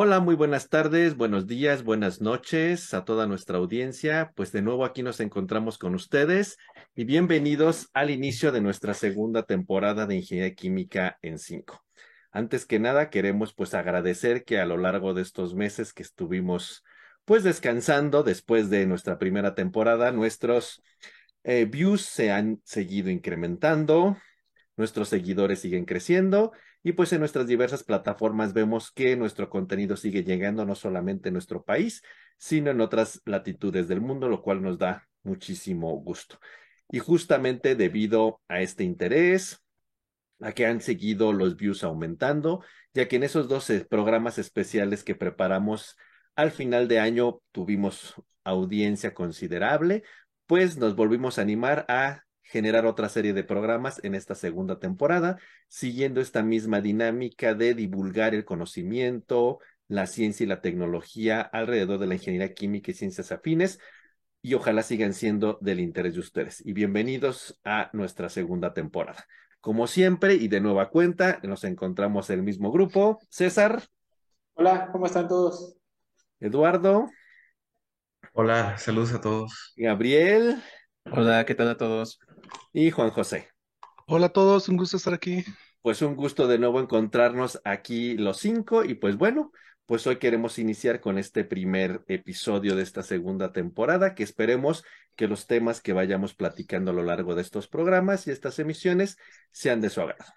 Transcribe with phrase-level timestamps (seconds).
[0.00, 4.30] Hola, muy buenas tardes, buenos días, buenas noches a toda nuestra audiencia.
[4.36, 6.56] Pues de nuevo aquí nos encontramos con ustedes
[6.94, 11.84] y bienvenidos al inicio de nuestra segunda temporada de Ingeniería Química en 5.
[12.30, 16.84] Antes que nada, queremos pues agradecer que a lo largo de estos meses que estuvimos
[17.24, 20.80] pues descansando después de nuestra primera temporada, nuestros
[21.42, 24.16] eh, views se han seguido incrementando,
[24.76, 30.22] nuestros seguidores siguen creciendo y pues en nuestras diversas plataformas vemos que nuestro contenido sigue
[30.24, 32.02] llegando no solamente en nuestro país,
[32.38, 36.38] sino en otras latitudes del mundo, lo cual nos da muchísimo gusto.
[36.90, 39.62] Y justamente debido a este interés,
[40.40, 45.14] a que han seguido los views aumentando, ya que en esos 12 programas especiales que
[45.14, 45.96] preparamos
[46.36, 50.04] al final de año tuvimos audiencia considerable,
[50.46, 55.38] pues nos volvimos a animar a generar otra serie de programas en esta segunda temporada,
[55.68, 62.06] siguiendo esta misma dinámica de divulgar el conocimiento, la ciencia y la tecnología alrededor de
[62.06, 63.80] la ingeniería química y ciencias afines,
[64.40, 66.64] y ojalá sigan siendo del interés de ustedes.
[66.64, 69.26] Y bienvenidos a nuestra segunda temporada.
[69.60, 73.18] Como siempre, y de nueva cuenta, nos encontramos en el mismo grupo.
[73.28, 73.82] César.
[74.54, 75.76] Hola, ¿cómo están todos?
[76.40, 77.10] Eduardo.
[78.32, 79.74] Hola, saludos a todos.
[79.76, 80.62] Gabriel.
[81.04, 82.18] Hola, ¿qué tal a todos?
[82.72, 83.48] Y Juan José.
[84.06, 85.44] Hola a todos, un gusto estar aquí.
[85.82, 89.52] Pues un gusto de nuevo encontrarnos aquí los cinco y pues bueno,
[89.86, 94.84] pues hoy queremos iniciar con este primer episodio de esta segunda temporada, que esperemos
[95.16, 99.16] que los temas que vayamos platicando a lo largo de estos programas y estas emisiones
[99.50, 100.32] sean de su agrado.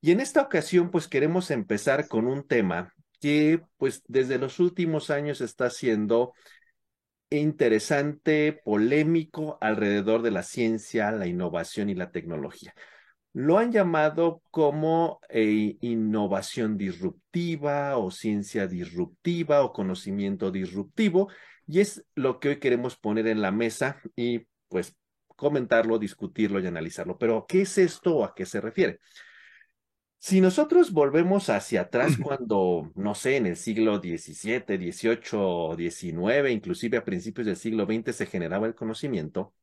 [0.00, 5.10] Y en esta ocasión, pues queremos empezar con un tema que pues desde los últimos
[5.10, 6.34] años está siendo
[7.30, 12.74] interesante, polémico alrededor de la ciencia, la innovación y la tecnología.
[13.32, 21.28] Lo han llamado como eh, innovación disruptiva o ciencia disruptiva o conocimiento disruptivo
[21.66, 24.96] y es lo que hoy queremos poner en la mesa y pues
[25.36, 27.16] comentarlo, discutirlo y analizarlo.
[27.18, 28.98] Pero, ¿qué es esto o a qué se refiere?
[30.20, 36.98] Si nosotros volvemos hacia atrás cuando, no sé, en el siglo XVII, XVIII, XIX, inclusive
[36.98, 39.54] a principios del siglo XX se generaba el conocimiento,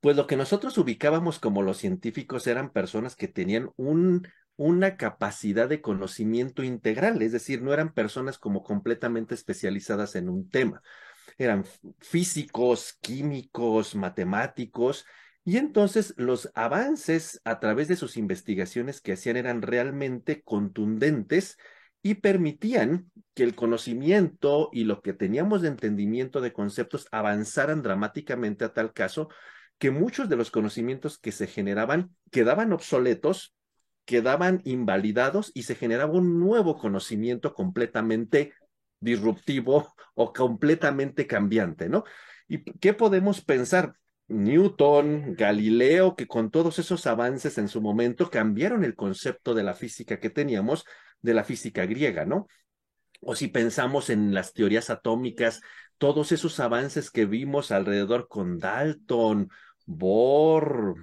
[0.00, 4.26] pues lo que nosotros ubicábamos como los científicos eran personas que tenían un,
[4.56, 10.48] una capacidad de conocimiento integral, es decir, no eran personas como completamente especializadas en un
[10.48, 10.82] tema,
[11.38, 11.64] eran
[12.00, 15.04] físicos, químicos, matemáticos,
[15.46, 21.56] y entonces los avances a través de sus investigaciones que hacían eran realmente contundentes
[22.02, 28.64] y permitían que el conocimiento y lo que teníamos de entendimiento de conceptos avanzaran dramáticamente
[28.64, 29.28] a tal caso
[29.78, 33.54] que muchos de los conocimientos que se generaban quedaban obsoletos,
[34.04, 38.52] quedaban invalidados y se generaba un nuevo conocimiento completamente
[38.98, 42.02] disruptivo o completamente cambiante, ¿no?
[42.48, 43.94] ¿Y qué podemos pensar?
[44.28, 49.74] Newton, Galileo, que con todos esos avances en su momento cambiaron el concepto de la
[49.74, 50.84] física que teníamos
[51.22, 52.46] de la física griega, ¿no?
[53.20, 55.60] O si pensamos en las teorías atómicas,
[55.98, 59.48] todos esos avances que vimos alrededor con Dalton,
[59.86, 60.96] Bohr,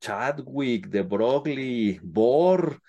[0.00, 2.80] Chadwick, de Broglie, Bohr,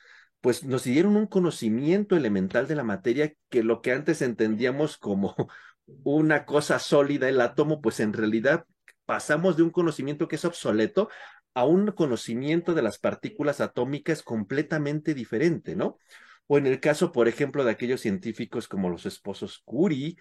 [0.42, 5.36] pues nos dieron un conocimiento elemental de la materia que lo que antes entendíamos como
[6.04, 8.66] una cosa sólida, el átomo, pues en realidad
[9.06, 11.09] pasamos de un conocimiento que es obsoleto
[11.53, 15.97] a un conocimiento de las partículas atómicas completamente diferente, ¿no?
[16.47, 20.18] O en el caso, por ejemplo, de aquellos científicos como los esposos Curie,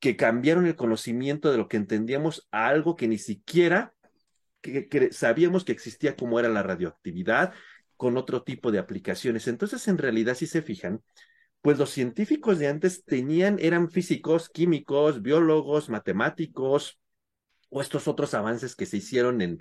[0.00, 3.94] que cambiaron el conocimiento de lo que entendíamos a algo que ni siquiera
[5.10, 7.52] sabíamos que existía como era la radioactividad,
[7.96, 9.46] con otro tipo de aplicaciones.
[9.46, 11.02] Entonces, en realidad, si se fijan,
[11.60, 17.00] pues los científicos de antes tenían, eran físicos, químicos, biólogos, matemáticos,
[17.74, 19.58] o estos otros avances que se hicieron en,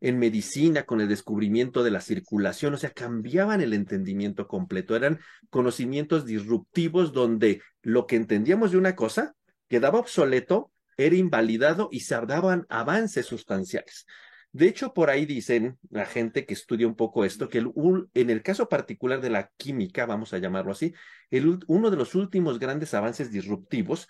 [0.00, 5.20] en medicina con el descubrimiento de la circulación, o sea, cambiaban el entendimiento completo, eran
[5.50, 9.34] conocimientos disruptivos donde lo que entendíamos de una cosa
[9.68, 14.06] quedaba obsoleto, era invalidado y se daban avances sustanciales.
[14.52, 17.72] De hecho, por ahí dicen la gente que estudia un poco esto, que el,
[18.14, 20.94] en el caso particular de la química, vamos a llamarlo así,
[21.30, 24.08] el, uno de los últimos grandes avances disruptivos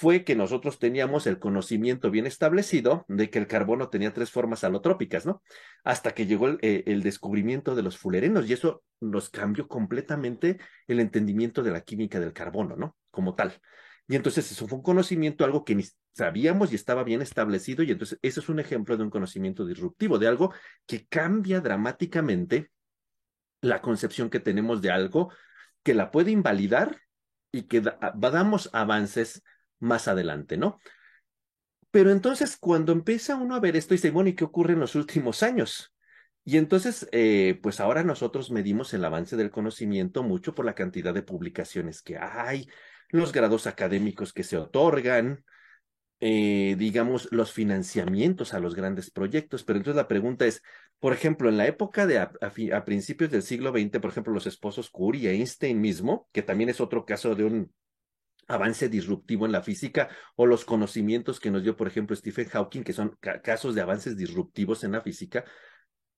[0.00, 4.64] fue que nosotros teníamos el conocimiento bien establecido de que el carbono tenía tres formas
[4.64, 5.42] alotrópicas, ¿no?
[5.84, 10.58] Hasta que llegó el, eh, el, descubrimiento de los fullerenos y eso nos cambió completamente
[10.86, 12.96] el entendimiento de la química del carbono, ¿no?
[13.10, 13.60] Como tal.
[14.08, 17.90] Y entonces eso fue un conocimiento, algo que ni sabíamos y estaba bien establecido y
[17.90, 20.54] entonces eso es un ejemplo de un conocimiento disruptivo, de algo
[20.86, 22.70] que cambia dramáticamente
[23.60, 25.30] la concepción que tenemos de algo
[25.82, 27.02] que la puede invalidar
[27.52, 27.82] y que
[28.14, 29.42] damos avances
[29.80, 30.78] más adelante, ¿no?
[31.90, 34.94] Pero entonces cuando empieza uno a ver esto, dice, bueno, ¿y qué ocurre en los
[34.94, 35.92] últimos años?
[36.44, 41.12] Y entonces, eh, pues ahora nosotros medimos el avance del conocimiento mucho por la cantidad
[41.12, 42.68] de publicaciones que hay,
[43.10, 45.44] los grados académicos que se otorgan,
[46.20, 49.64] eh, digamos, los financiamientos a los grandes proyectos.
[49.64, 50.62] Pero entonces la pregunta es,
[50.98, 54.90] por ejemplo, en la época de a, principios del siglo XX, por ejemplo, los esposos
[54.90, 57.72] Curie y Einstein mismo, que también es otro caso de un
[58.50, 62.82] avance disruptivo en la física, o los conocimientos que nos dio, por ejemplo, Stephen Hawking,
[62.82, 65.44] que son casos de avances disruptivos en la física,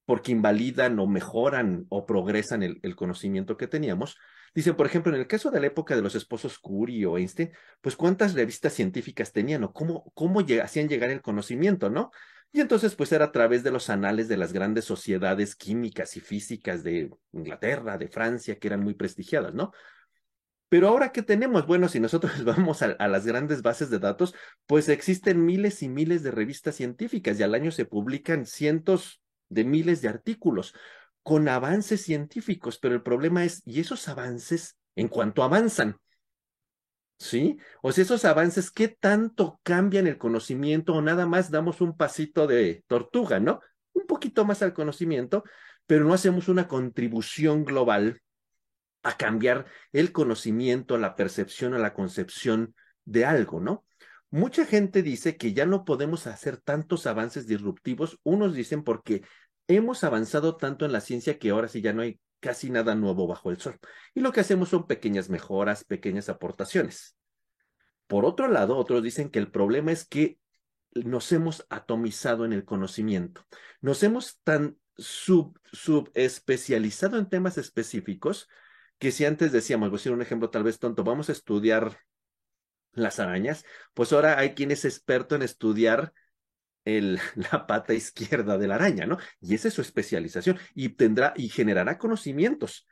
[0.05, 4.19] porque invalidan o mejoran o progresan el, conocimiento que teníamos.
[4.55, 7.53] Dicen, por ejemplo, en el caso de la época de los esposos Curie o Einstein,
[7.81, 12.11] pues cuántas revistas científicas tenían o cómo, cómo hacían llegar el conocimiento, ¿no?
[12.55, 16.21] Y entonces, pues era a través de los anales de las grandes sociedades químicas y
[16.21, 19.73] físicas de Inglaterra, de Francia, que eran muy prestigiadas, ¿no?
[20.73, 21.67] Pero ahora, ¿qué tenemos?
[21.67, 24.35] Bueno, si nosotros vamos a, a, las grandes bases de datos,
[24.65, 29.21] pues existen miles y miles de revistas científicas y al año se publican cientos
[29.51, 30.75] de miles de artículos
[31.23, 35.99] con avances científicos, pero el problema es, ¿y esos avances en cuanto avanzan?
[37.19, 37.59] ¿Sí?
[37.83, 42.47] O sea, esos avances, ¿qué tanto cambian el conocimiento o nada más damos un pasito
[42.47, 43.61] de tortuga, ¿no?
[43.93, 45.45] Un poquito más al conocimiento,
[45.87, 48.23] pero no hacemos una contribución global
[49.03, 53.85] a cambiar el conocimiento, la percepción o la concepción de algo, ¿no?
[54.31, 58.19] Mucha gente dice que ya no podemos hacer tantos avances disruptivos.
[58.23, 59.23] Unos dicen porque
[59.67, 63.27] hemos avanzado tanto en la ciencia que ahora sí ya no hay casi nada nuevo
[63.27, 63.79] bajo el sol.
[64.15, 67.17] Y lo que hacemos son pequeñas mejoras, pequeñas aportaciones.
[68.07, 70.39] Por otro lado, otros dicen que el problema es que
[70.95, 73.47] nos hemos atomizado en el conocimiento.
[73.81, 78.49] Nos hemos tan sub, subespecializado en temas específicos
[79.03, 81.99] que si antes decíamos, voy a decir un ejemplo tal vez tonto, vamos a estudiar
[82.93, 83.65] las arañas,
[83.95, 86.13] pues ahora hay quien es experto en estudiar
[86.85, 89.19] la pata izquierda de la araña, ¿no?
[89.41, 92.87] Y esa es su especialización y tendrá y generará conocimientos,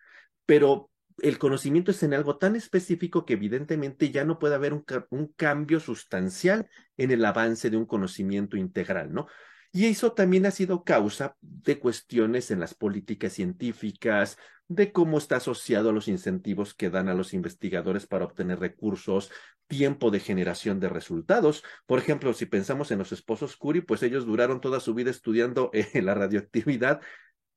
[0.47, 0.91] pero
[1.23, 5.29] el conocimiento es en algo tan específico que evidentemente ya no puede haber un, un
[5.35, 9.29] cambio sustancial en el avance de un conocimiento integral, ¿no?
[9.73, 14.37] Y eso también ha sido causa de cuestiones en las políticas científicas,
[14.67, 19.31] de cómo está asociado a los incentivos que dan a los investigadores para obtener recursos,
[19.67, 21.65] tiempo de generación de resultados.
[21.87, 25.71] Por ejemplo, si pensamos en los esposos Curie, pues ellos duraron toda su vida estudiando
[25.95, 27.01] la radioactividad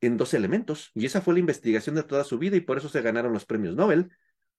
[0.02, 2.90] en dos elementos, y esa fue la investigación de toda su vida y por eso
[2.90, 4.12] se ganaron los premios Nobel.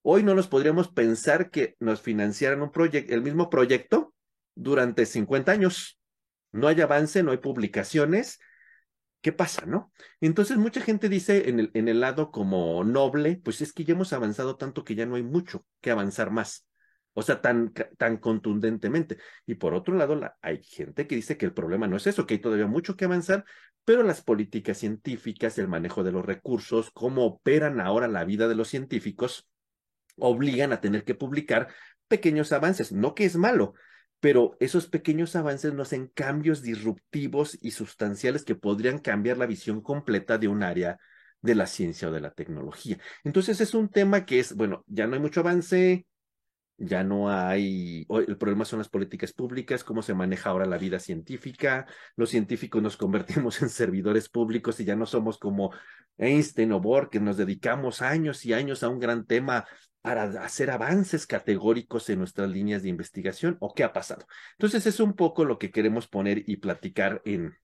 [0.03, 4.15] Hoy no nos podríamos pensar que nos financiaran un proyecto, el mismo proyecto
[4.55, 5.99] durante 50 años
[6.55, 8.39] no hay avance, no hay publicaciones.
[9.21, 9.93] ¿Qué pasa, no?
[10.21, 13.95] Entonces, mucha gente dice en el, en el lado como noble, pues es que ya
[13.95, 16.67] hemos avanzado tanto que ya no hay mucho que avanzar más.
[17.13, 19.19] O sea, tan, tan contundentemente.
[19.47, 22.27] Y por otro lado, la, hay gente que dice que el problema no es eso,
[22.27, 23.45] que hay todavía mucho que avanzar,
[23.85, 28.55] pero las políticas científicas, el manejo de los recursos, cómo operan ahora la vida de
[28.55, 29.49] los científicos,
[30.19, 31.69] obligan a tener que publicar
[32.09, 32.93] pequeños avances.
[32.93, 33.75] No que es malo,
[34.25, 39.83] pero esos pequeños avances no hacen cambios disruptivos y sustanciales que podrían cambiar la visión
[39.83, 40.97] completa de un área
[41.43, 42.99] de la ciencia o de la tecnología.
[43.23, 46.07] Entonces es un tema que es, bueno, ya no hay mucho avance,
[46.77, 50.99] ya no hay, el problema son las políticas públicas, cómo se maneja ahora la vida
[50.99, 55.73] científica, los científicos nos convertimos en servidores públicos y ya no somos como
[56.19, 59.67] Einstein o Bohr, que nos dedicamos años y años a un gran tema
[60.03, 64.27] para hacer avances categóricos en nuestras líneas de investigación o qué ha pasado.
[64.53, 67.57] Entonces es un poco lo que queremos poner y platicar en,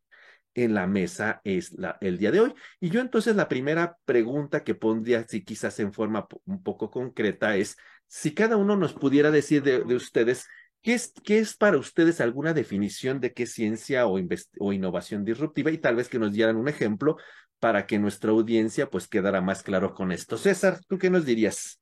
[0.55, 2.55] en la mesa es el día de hoy.
[2.81, 7.57] Y yo entonces la primera pregunta que pondría, si quizás en forma un poco concreta,
[7.57, 7.77] es
[8.13, 10.49] si cada uno nos pudiera decir de, ustedes,
[10.83, 14.19] ¿qué es, ¿qué es para ustedes alguna definición de qué ciencia o,
[14.73, 15.71] innovación disruptiva?
[15.71, 17.19] Y tal vez que nos dieran un ejemplo
[17.61, 20.37] para que nuestra audiencia pues quedara más claro con esto.
[20.37, 21.81] César, ¿tú qué nos dirías?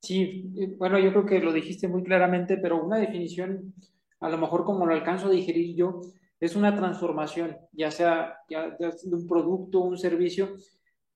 [0.00, 3.74] Sí, eh, bueno, yo creo que lo dijiste muy claramente, pero una definición,
[4.20, 6.02] a lo mejor como lo alcanzo a digerir yo,
[6.38, 10.54] es una transformación, ya sea ya, de un producto, un servicio,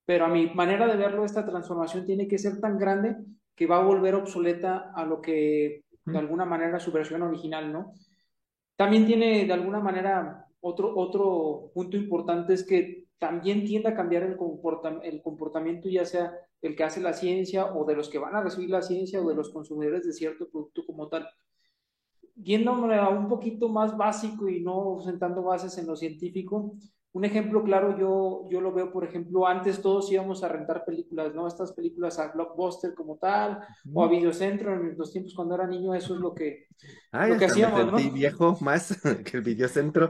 [0.05, 3.15] pero a mi manera de verlo, esta transformación tiene que ser tan grande
[3.57, 7.91] que va a volver obsoleta a lo que de alguna manera su versión original, ¿no?
[8.77, 14.23] También tiene de alguna manera otro, otro punto importante es que también tiende a cambiar
[14.23, 14.37] el,
[15.03, 18.43] el comportamiento, ya sea el que hace la ciencia o de los que van a
[18.43, 21.27] recibir la ciencia o de los consumidores de cierto producto como tal.
[22.35, 26.75] Yéndome a un poquito más básico y no sentando bases en lo científico,
[27.13, 31.33] Un ejemplo claro, yo, yo lo veo, por ejemplo, antes todos íbamos a rentar películas,
[31.33, 31.47] ¿no?
[31.47, 33.59] Estas películas a Blockbuster como tal,
[33.93, 36.67] o a Videocentro, en los tiempos cuando era niño, eso es lo que,
[37.11, 37.97] Ay, lo que hacíamos, ¿no?
[38.11, 40.09] viejo más que el videocentro.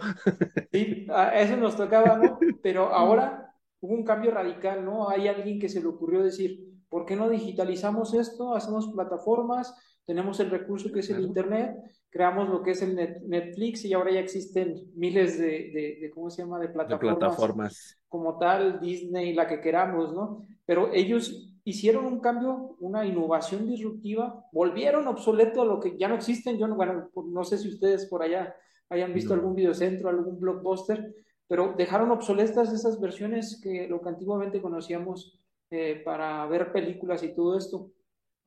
[0.72, 2.40] Sí, a eso nos tocaba, ¿no?
[2.62, 5.10] Pero ahora hubo un cambio radical, ¿no?
[5.10, 8.56] Hay alguien que se le ocurrió decir, ¿por qué no digitalizamos esto?
[8.56, 9.74] Hacemos plataformas,
[10.08, 11.26] tenemos el recurso que es el.
[11.26, 11.76] Internet,
[12.10, 16.12] creamos lo que es el Net- Netflix y ahora ya existen miles de, de- de,
[16.14, 20.48] ¿cómo se llama?, de De plataformas como tal, Disney, la que queramos, ¿no?
[20.66, 26.16] Pero ellos hicieron un cambio, una innovación disruptiva, volvieron obsoleto a lo que ya no
[26.16, 26.58] existen.
[26.58, 28.56] Yo no, bueno, no sé si ustedes por allá
[28.90, 29.42] hayan visto No.
[29.42, 31.14] algún videocentro, algún blockbuster,
[31.50, 35.38] pero dejaron obsoletas esas versiones que lo que antiguamente conocíamos
[35.70, 37.92] eh, para ver películas y todo esto.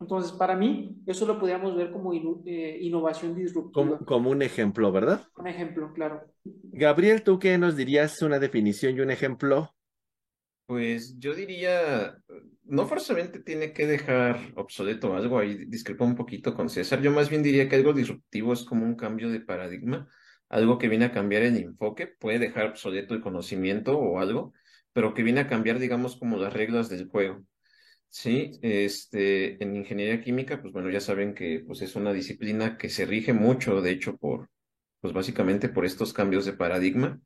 [0.01, 3.85] Entonces, para mí, eso lo podríamos ver como inu- eh, innovación disruptiva.
[3.99, 5.27] Como, como un ejemplo, ¿verdad?
[5.37, 6.23] Un ejemplo, claro.
[6.73, 9.75] Gabriel, ¿tú qué nos dirías una definición y un ejemplo?
[10.67, 12.17] Pues yo diría,
[12.65, 17.29] no forzosamente tiene que dejar obsoleto algo, ahí discrepo un poquito con César, yo más
[17.29, 20.09] bien diría que algo disruptivo es como un cambio de paradigma,
[20.49, 24.53] algo que viene a cambiar el enfoque, puede dejar obsoleto el conocimiento o algo,
[24.93, 27.45] pero que viene a cambiar, digamos, como las reglas del juego.
[28.13, 32.89] Sí, este, en ingeniería química, pues bueno, ya saben que pues es una disciplina que
[32.89, 34.51] se rige mucho, de hecho, por,
[35.01, 37.21] pues básicamente por estos cambios de paradigma.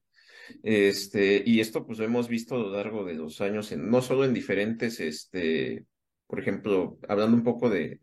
[0.62, 4.02] Este, y esto pues lo hemos visto a lo largo de los años, en, no
[4.02, 5.86] solo en diferentes, este,
[6.26, 8.00] por ejemplo, hablando un poco de,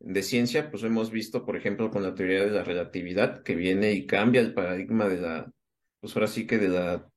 [0.00, 3.92] de ciencia, pues hemos visto, por ejemplo, con la teoría de la relatividad, que viene
[3.92, 5.52] y cambia el paradigma de la,
[6.00, 7.08] pues ahora sí que de la,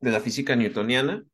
[0.00, 1.24] de la física newtoniana.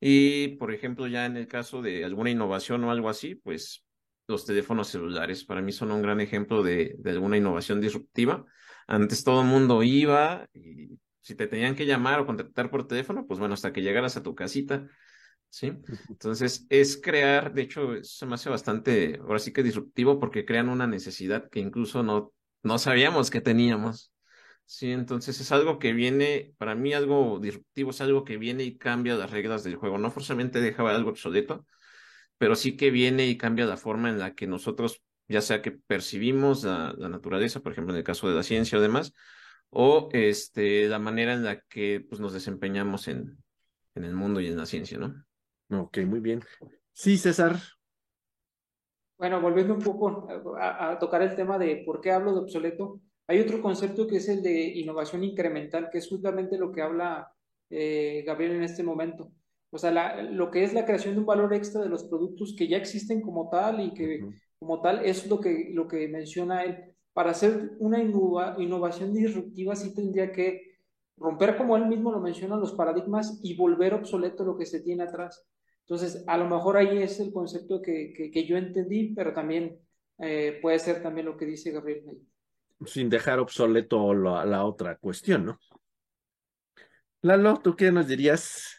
[0.00, 3.84] Y, por ejemplo, ya en el caso de alguna innovación o algo así, pues
[4.28, 8.44] los teléfonos celulares para mí son un gran ejemplo de, de alguna innovación disruptiva.
[8.86, 13.26] Antes todo el mundo iba y si te tenían que llamar o contactar por teléfono,
[13.26, 14.86] pues bueno, hasta que llegaras a tu casita,
[15.50, 15.72] ¿sí?
[16.08, 20.68] Entonces es crear, de hecho, se me hace bastante, ahora sí que disruptivo porque crean
[20.68, 24.12] una necesidad que incluso no, no sabíamos que teníamos.
[24.68, 28.76] Sí, entonces es algo que viene, para mí algo disruptivo es algo que viene y
[28.76, 29.96] cambia las reglas del juego.
[29.96, 31.64] No forzosamente deja algo obsoleto,
[32.38, 35.72] pero sí que viene y cambia la forma en la que nosotros, ya sea que
[35.72, 39.12] percibimos la, la naturaleza, por ejemplo, en el caso de la ciencia o demás,
[39.70, 43.38] o este, la manera en la que pues, nos desempeñamos en,
[43.94, 45.14] en el mundo y en la ciencia, ¿no?
[45.70, 46.42] Ok, muy bien.
[46.92, 47.56] Sí, César.
[49.18, 50.28] Bueno, volviendo un poco
[50.60, 54.16] a, a tocar el tema de por qué hablo de obsoleto, hay otro concepto que
[54.16, 57.32] es el de innovación incremental, que es justamente lo que habla
[57.70, 59.32] eh, Gabriel en este momento.
[59.70, 62.54] O sea, la- lo que es la creación de un valor extra de los productos
[62.56, 64.40] que ya existen como tal y que Ujú.
[64.58, 66.94] como tal es lo que, lo que menciona él.
[67.12, 70.76] Para hacer una innova- innovación disruptiva sí tendría que
[71.16, 75.04] romper, como él mismo lo menciona, los paradigmas y volver obsoleto lo que se tiene
[75.04, 75.44] atrás.
[75.80, 79.78] Entonces, a lo mejor ahí es el concepto que, que, que yo entendí, pero también
[80.18, 82.04] eh, puede ser también lo que dice Gabriel.
[82.86, 85.58] Sin dejar obsoleto la, la otra cuestión, ¿no?
[87.22, 88.74] Lalo, ¿tú qué nos dirías?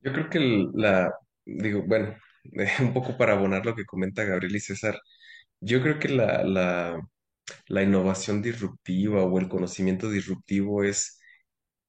[0.00, 1.12] Yo creo que el- la,
[1.44, 2.16] digo, bueno,
[2.80, 4.98] un poco para abonar lo que comenta Gabriel y César,
[5.60, 7.00] yo creo que la, la,
[7.68, 11.20] la innovación disruptiva o el conocimiento disruptivo es,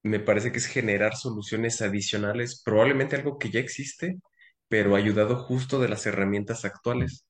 [0.04, 4.20] me parece que es generar soluciones adicionales, probablemente algo que ya existe,
[4.70, 7.26] pero ayudado justo de las herramientas actuales.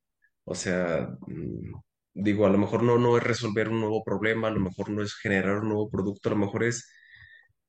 [0.45, 1.73] O sea, mm,
[2.13, 5.01] digo, a lo mejor no, no es resolver un nuevo problema, a lo mejor no
[5.03, 6.91] es generar un nuevo producto, a lo mejor es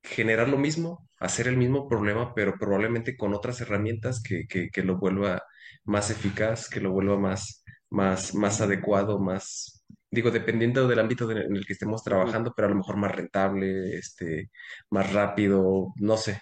[0.03, 4.83] generar lo mismo, hacer el mismo problema, pero probablemente con otras herramientas que, que, que
[4.83, 5.43] lo vuelva
[5.85, 11.57] más eficaz, que lo vuelva más, más, más adecuado, más, digo, dependiendo del ámbito en
[11.57, 14.51] el que estemos trabajando, pero a lo mejor más rentable, este,
[14.91, 16.41] más rápido, no sé.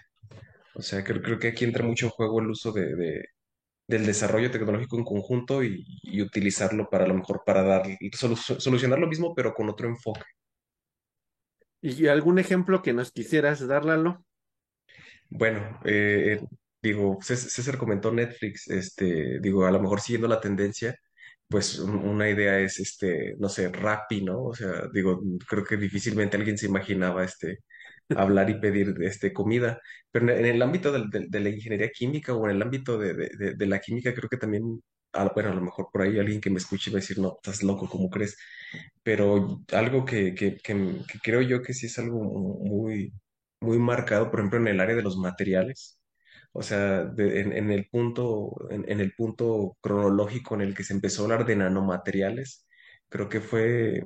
[0.75, 2.95] O sea, creo, creo que aquí entra mucho en juego el uso de-
[3.91, 7.83] del desarrollo tecnológico en conjunto y, y utilizarlo para a lo mejor para dar,
[8.13, 10.23] solu- solucionar lo mismo, pero con otro enfoque.
[11.83, 14.25] ¿Y algún ejemplo que nos quisieras dar, Lalo?
[15.29, 16.47] Bueno, eh, eh,
[16.83, 20.97] digo, Cés- César comentó Netflix, este, digo, a lo mejor siguiendo la tendencia,
[21.49, 24.45] pues un- una idea es, este, no sé, Rappi, ¿no?
[24.45, 27.61] O sea, digo, creo que difícilmente alguien se imaginaba, este,
[28.17, 32.35] hablar y pedir, este, comida, pero en, el ámbito del- del- de, la ingeniería química
[32.35, 35.51] o en el ámbito de, de- de- de la química, creo que también, a- bueno,
[35.51, 37.89] a lo mejor por ahí alguien que me escuche va a decir, no, estás loco,
[37.89, 38.37] ¿cómo crees?
[39.03, 40.75] Pero algo que, que, que,
[41.09, 43.13] que creo yo que sí es algo muy,
[43.61, 45.99] muy marcado, por ejemplo, en el área de los materiales.
[46.53, 50.85] O sea, de- en, en el punto, en, en el punto cronológico en el que
[50.85, 52.67] se empezó a hablar de nanomateriales,
[53.09, 54.05] creo que fue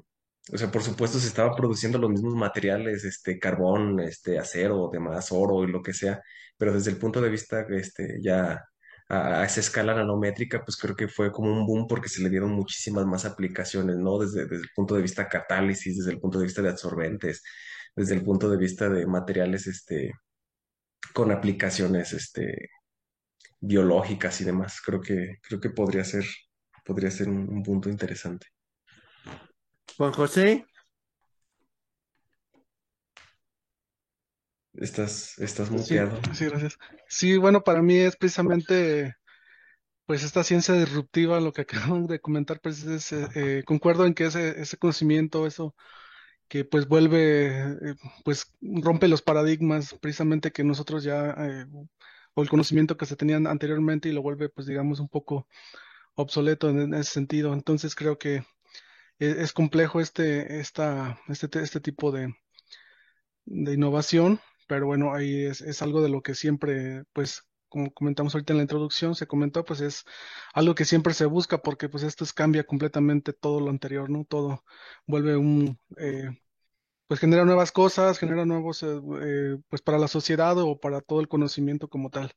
[0.52, 5.32] O sea, por supuesto se estaba produciendo los mismos materiales, este, carbón, este, acero, demás,
[5.32, 6.22] oro y lo que sea,
[6.58, 8.62] pero desde el punto de vista, este, ya
[9.08, 12.52] a, esa escala nanométrica, pues creo que fue como un boom porque se le dieron
[12.52, 14.18] muchísimas más aplicaciones, ¿no?
[14.18, 17.42] Desde, desde el punto de vista catálisis, desde el punto de vista de absorbentes,
[17.96, 20.12] desde el punto de vista de materiales, este,
[21.14, 22.70] con aplicaciones, este,
[23.60, 24.80] biológicas y demás.
[24.84, 26.24] Creo que, creo que podría ser,
[26.84, 28.53] podría ser un punto interesante.
[29.96, 30.66] Juan José,
[34.74, 36.16] Estás, estás Sí, muteado.
[36.32, 36.78] sí, gracias.
[37.08, 39.14] Sí, bueno, para mí es precisamente,
[40.06, 41.62] pues, esta ciencia disruptiva, lo que
[41.96, 45.74] acaban de comentar, pues, es, eh, eh, concuerdo en que ese, ese conocimiento, eso
[46.48, 47.48] que pues vuelve,
[47.92, 51.66] eh, pues rompe los paradigmas precisamente que nosotros ya, eh,
[52.34, 55.48] o el conocimiento que se tenían anteriormente y lo vuelve pues digamos un poco
[56.16, 57.52] obsoleto en, en ese sentido.
[57.54, 58.44] Entonces creo que
[59.18, 62.34] e- es, complejo este, esta, este, te- este tipo de,
[63.44, 67.42] de innovación, pero bueno, ahí es, es algo de lo que siempre pues...
[67.68, 70.04] Como comentamos ahorita en la introducción, se comentó, pues es
[70.52, 74.24] algo que siempre se busca porque pues esto es- cambia completamente todo lo anterior, ¿no?
[74.24, 74.64] Todo
[75.08, 76.30] vuelve un, eh,
[77.08, 81.20] pues genera nuevas cosas, genera nuevos, eh, eh, pues para la sociedad o para todo
[81.20, 82.32] el conocimiento como tal.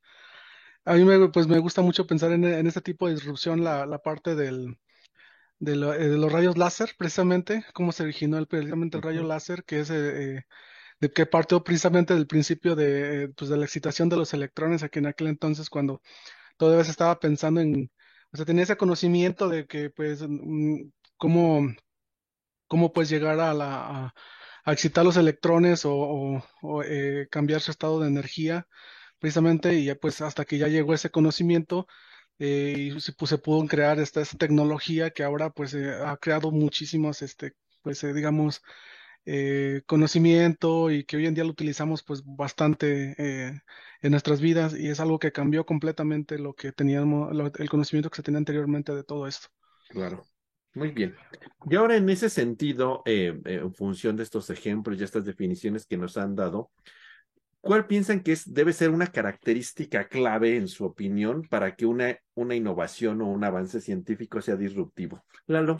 [0.84, 3.86] A mí me, pues me gusta mucho pensar en, en este tipo de disrupción, la,
[3.86, 4.78] la parte del,
[5.58, 9.22] de, lo- eh, de los rayos láser, precisamente, cómo se originó el, precisamente el rayo
[9.24, 10.42] láser, que es eh, eh,
[11.00, 14.82] de que partió precisamente del principio de, eh, pues de la excitación de los electrones,
[14.84, 16.02] aquí en aquel entonces cuando
[16.58, 17.90] todavía se estaba pensando en,
[18.32, 21.62] o sea, tenía ese conocimiento de que pues mm, cómo
[22.66, 24.14] cómo pues llegar a la a,
[24.64, 28.66] a excitar los electrones o, o- o, eh, cambiar su estado de energía
[29.18, 31.86] precisamente y ya pues hasta que ya llegó ese conocimiento
[32.38, 36.50] eh, y se, pues, se pudo crear esta, tecnología que ahora pues eh, ha creado
[36.50, 38.62] muchísimos este pues eh, digamos
[39.26, 43.14] eh, conocimiento y que hoy en día lo utilizamos pues bastante
[44.02, 48.10] en nuestras vidas y es algo que cambió completamente lo que teníamos lo- el conocimiento
[48.10, 49.48] que se tenía anteriormente de todo esto.
[49.88, 50.28] claro.
[50.74, 51.16] Muy bien.
[51.68, 56.16] Y ahora en ese sentido, en función de estos ejemplos y estas definiciones que nos
[56.16, 56.70] han dado,
[57.60, 62.18] ¿cuál piensan que es, debe ser una característica clave, en su opinión, para que una,
[62.34, 65.24] una innovación o un avance científico sea disruptivo?
[65.46, 65.78] Lalo.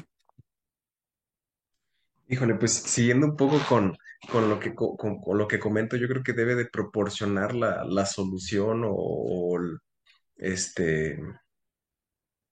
[2.28, 3.96] Híjole, pues siguiendo un poco con,
[4.30, 7.54] con lo que, co- con, con lo que comento, yo creo que debe de proporcionar
[7.54, 9.78] la, la solución o, o el-
[10.36, 11.20] este,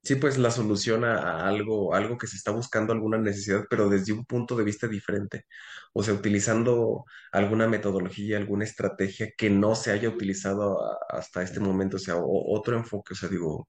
[0.07, 3.89] sí, pues la solución a, a algo, algo que se está buscando, alguna necesidad, pero
[3.89, 5.45] desde un punto de vista diferente.
[5.93, 11.97] O sea, utilizando alguna metodología, alguna estrategia que no se haya utilizado hasta este momento,
[11.97, 13.69] o sea, otro enfoque, o sea, digo.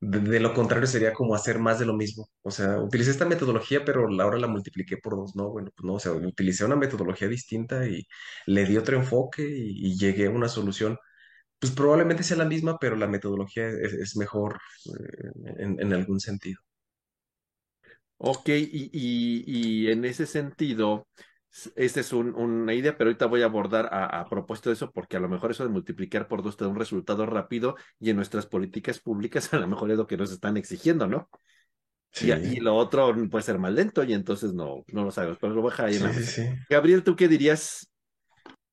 [0.00, 2.28] De, lo contrario sería como hacer más de lo mismo.
[2.42, 5.34] O sea, utilicé esta metodología, pero ahora la multipliqué por dos.
[5.36, 8.06] No, bueno, pues no, o sea, utilicé una metodología distinta y
[8.46, 10.98] le di otro enfoque y llegué a una solución.
[11.58, 16.20] Pues probablemente sea la misma, pero la metodología es, es mejor eh, en, en algún
[16.20, 16.60] sentido.
[18.16, 19.44] Ok, y, y,
[19.86, 21.08] y en ese sentido,
[21.76, 24.90] esta es un- una idea, pero ahorita voy a abordar a, a propósito de eso,
[24.92, 28.10] porque a lo mejor eso de multiplicar por dos te da un resultado rápido y
[28.10, 31.28] en nuestras políticas públicas a lo mejor es lo que nos están exigiendo, ¿no?
[32.18, 35.12] Y, a- y Sí, lo otro puede ser más lento y entonces no, no lo
[35.12, 36.48] sabemos, pero lo voy a dejar ahí en la sí, sí, sí.
[36.70, 37.92] Gabriel, ¿tú qué dirías?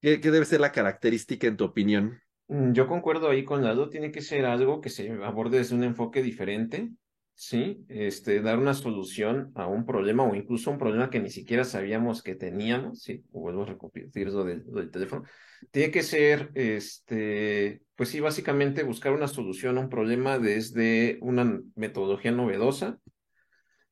[0.02, 2.22] ¿Qué, qué debe ser la característica en tu opinión?
[2.52, 5.86] Mm, Yo concuerdo ahí con Lalo, tiene que ser algo que se aborde desde un
[5.86, 6.90] enfoque diferente,
[7.34, 7.86] ¿sí?
[7.88, 12.22] Este, dar una solución a un problema o incluso un problema que ni siquiera sabíamos
[12.22, 13.24] que teníamos, ¿sí?
[13.32, 15.24] Vuelvo a repetir lo del, del teléfono.
[15.72, 21.62] Tiene que ser, este, pues sí, básicamente buscar una solución a un problema desde una
[21.76, 23.00] metodología novedosa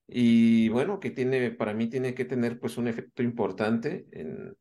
[0.05, 4.53] y bueno, que tiene, para mí tiene que tener pues un efecto importante en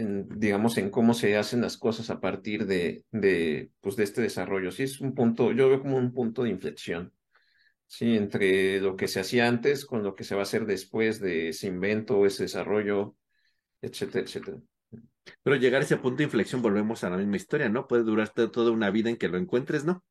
[0.00, 4.22] en, digamos, en cómo se hacen las cosas a partir de, de, pues, de este
[4.22, 4.70] desarrollo.
[4.72, 7.12] Sí, es un punto, yo veo como un punto de inflexión,
[7.86, 11.20] sí, entre lo que se hacía antes con lo que se va a hacer después
[11.20, 13.16] de ese invento, ese desarrollo,
[13.82, 14.58] etcétera, etcétera.
[15.42, 17.86] Pero llegar a ese punto de inflexión, volvemos a la misma historia, ¿no?
[17.86, 20.04] Puede durarte toda una vida en que lo encuentres, ¿no?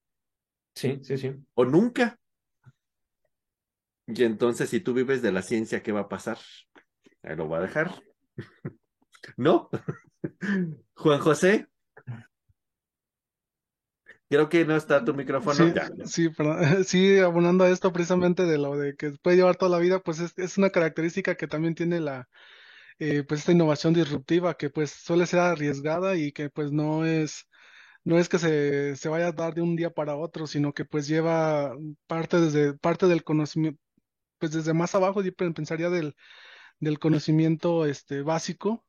[0.75, 1.33] Sí, sí, sí.
[1.55, 2.19] O nunca.
[4.07, 6.37] Y entonces, si tú vives de la ciencia, ¿qué va a pasar?
[7.23, 8.03] Ahí lo voy a dejar.
[9.37, 9.69] ¿No?
[10.95, 11.67] Juan José,
[14.29, 15.55] creo que no está tu micrófono.
[15.55, 15.73] Sí,
[16.05, 16.59] sí, perdón.
[16.85, 20.19] Sí, abonando a esto precisamente de lo de que puede llevar toda la vida, pues
[20.19, 22.29] es, es una característica que también tiene la,
[22.99, 27.45] eh, pues esta innovación disruptiva, que pues suele ser arriesgada y que pues no es,
[28.03, 30.85] no es que se, se vaya a dar de un día para otro, sino que
[30.85, 31.75] pues lleva
[32.07, 33.79] parte desde, parte del conocimiento,
[34.37, 36.15] pues desde más abajo, yo pensaría del,
[36.79, 38.85] del conocimiento este, básico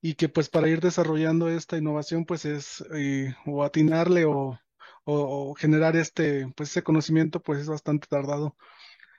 [0.00, 4.58] y que pues para ir desarrollando esta innovación pues es eh, o atinarle o,
[5.04, 8.56] o, generar este pues ese conocimiento pues es bastante tardado.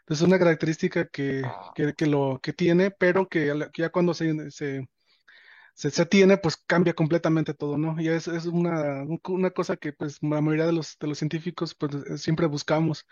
[0.02, 1.44] Entonces es una característica que,
[1.76, 4.88] que, que lo que tiene, pero que, ya cuando se, se,
[5.76, 8.00] se, tiene, pues cambia completamente todo, ¿no?
[8.02, 11.76] Y es, es una, una cosa que pues la mayoría de los, de los científicos
[11.76, 13.06] pues siempre buscamos.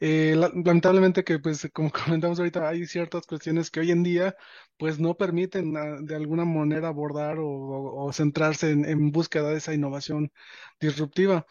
[0.00, 4.36] Eh, lamentablemente que, pues, como comentamos ahorita, hay ciertas cuestiones que hoy en día,
[4.76, 10.32] pues, no permiten ah, de alguna manera abordar o, centrarse en, búsqueda de esa innovación
[10.80, 11.46] disruptiva.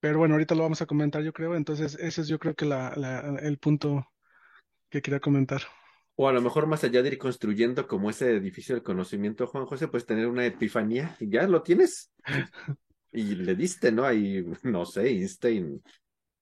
[0.00, 1.56] Pero bueno, ahorita lo vamos a comentar, yo creo.
[1.56, 2.88] Entonces, ese es yo creo que la,
[3.42, 4.06] el punto
[4.90, 5.62] que quería comentar.
[6.16, 9.66] O a lo mejor más allá de ir construyendo como ese edificio del conocimiento, Juan
[9.66, 12.12] José, pues tener una epifanía y ya lo tienes.
[13.16, 14.04] Y le diste, ¿no?
[14.04, 15.80] Ahí, no sé, Einstein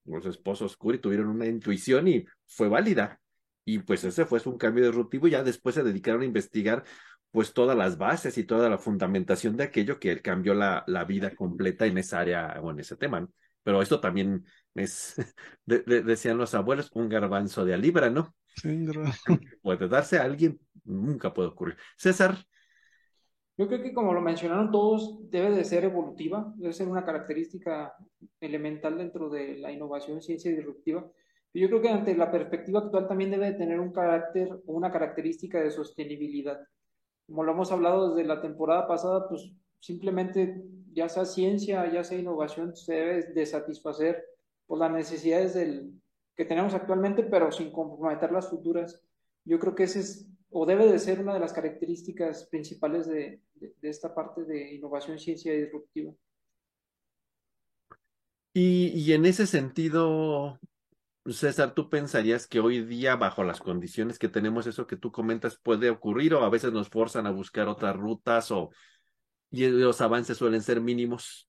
[0.05, 3.19] los esposos Curie tuvieron una intuición y fue válida.
[3.65, 6.83] Y pues ese fue un cambio disruptivo y ya después se dedicaron a investigar
[7.31, 11.33] pues todas las bases y toda la fundamentación de aquello que cambió la, la vida
[11.35, 13.27] completa en esa área o en ese tema.
[13.63, 15.15] Pero esto también es,
[15.65, 18.35] decían los abuelos, un garbanzo de a libra, ¿no?
[18.55, 18.85] Sí,
[19.61, 21.77] puede darse a alguien, nunca puede ocurrir.
[21.97, 22.37] César,
[23.57, 27.93] yo creo que como lo mencionaron todos, debe de ser evolutiva, debe ser una característica
[28.39, 31.05] elemental dentro de la innovación, ciencia disruptiva.
[31.53, 34.91] Yo creo que ante la perspectiva actual también debe de tener un carácter o una
[34.91, 36.59] característica de sostenibilidad.
[37.27, 42.17] Como lo hemos hablado desde la temporada pasada, pues simplemente ya sea ciencia, ya sea
[42.17, 44.23] innovación, se debe de satisfacer
[44.65, 45.91] por las necesidades del,
[46.35, 48.99] que tenemos actualmente, pero sin comprometer las futuras.
[49.45, 53.41] Yo creo que ese es o debe de ser una de las características principales de,
[53.81, 56.13] esta parte de innovación, ciencia disruptiva.
[58.53, 60.59] Y, y, en ese sentido,
[61.25, 65.57] César, ¿tú pensarías que hoy día, bajo las condiciones que tenemos, eso que tú comentas
[65.57, 68.69] puede ocurrir o a veces nos forzan a buscar otras rutas o
[69.53, 71.47] y los avances suelen ser mínimos?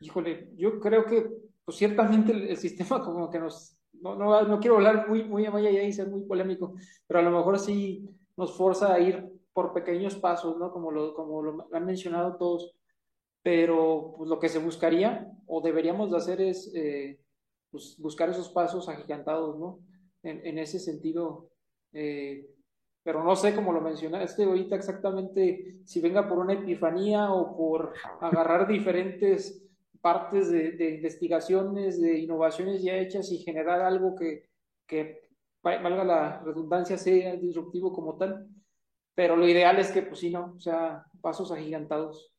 [0.00, 1.30] Híjole, yo creo que
[1.64, 5.82] pues, ciertamente el, sistema como que nos no, no, no quiero hablar muy, muy allá
[5.82, 6.74] y ser muy polémico,
[7.06, 10.72] pero a lo mejor sí nos forza a ir por pequeños pasos, ¿no?
[10.72, 12.74] Como lo, como lo han mencionado todos.
[13.42, 17.18] Pero pues, lo que se buscaría o deberíamos de hacer es eh,
[17.70, 19.80] pues, buscar esos pasos agigantados, ¿no?
[20.22, 21.48] En, en ese sentido.
[21.92, 22.46] Eh,
[23.02, 27.94] pero no sé cómo lo mencionaste ahorita exactamente si venga por una epifanía o por
[28.20, 29.64] agarrar diferentes
[30.00, 34.48] partes de, investigaciones, de innovaciones ya hechas y generar algo que,
[34.86, 35.28] que,
[35.62, 38.48] valga la redundancia, sea disruptivo como tal.
[39.14, 42.32] Pero lo ideal es que, pues sí, no, o sea, pasos agigantados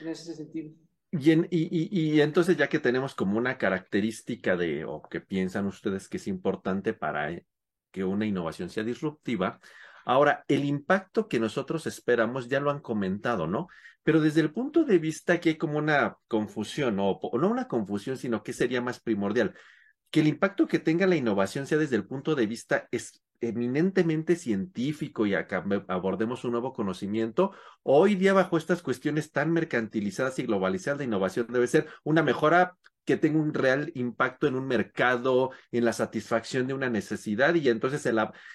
[0.00, 0.72] en ese sentido.
[1.10, 6.18] Y, y, entonces, ya que tenemos como una característica de, o que piensan ustedes que
[6.18, 7.42] es importante para
[7.90, 9.58] que una innovación sea disruptiva,
[10.04, 13.68] ahora, el impacto que nosotros esperamos, ya lo han comentado, ¿no?
[14.08, 18.16] Pero desde el punto de vista que hay como una confusión, o, no una confusión,
[18.16, 19.52] sino que sería más primordial,
[20.10, 22.88] que el impacto que tenga la innovación sea desde el punto de vista
[23.42, 30.38] eminentemente científico y acá abordemos un nuevo conocimiento, hoy día bajo estas cuestiones tan mercantilizadas
[30.38, 34.66] y globalizadas, la innovación debe ser una mejora que tenga un real impacto en un
[34.66, 38.06] mercado, en la satisfacción de una necesidad y entonces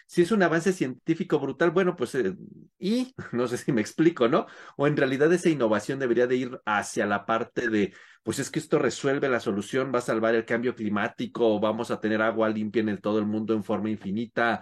[0.06, 2.36] si es un avance científico brutal, bueno, pues eh,
[2.78, 4.46] y no sé si me explico, ¿no?
[4.78, 8.60] O en realidad esa innovación debería de ir hacia la parte de, pues es que
[8.60, 12.82] esto resuelve la solución, va a salvar el cambio climático, vamos a tener agua limpia
[12.82, 14.62] en todo el mundo en forma infinita.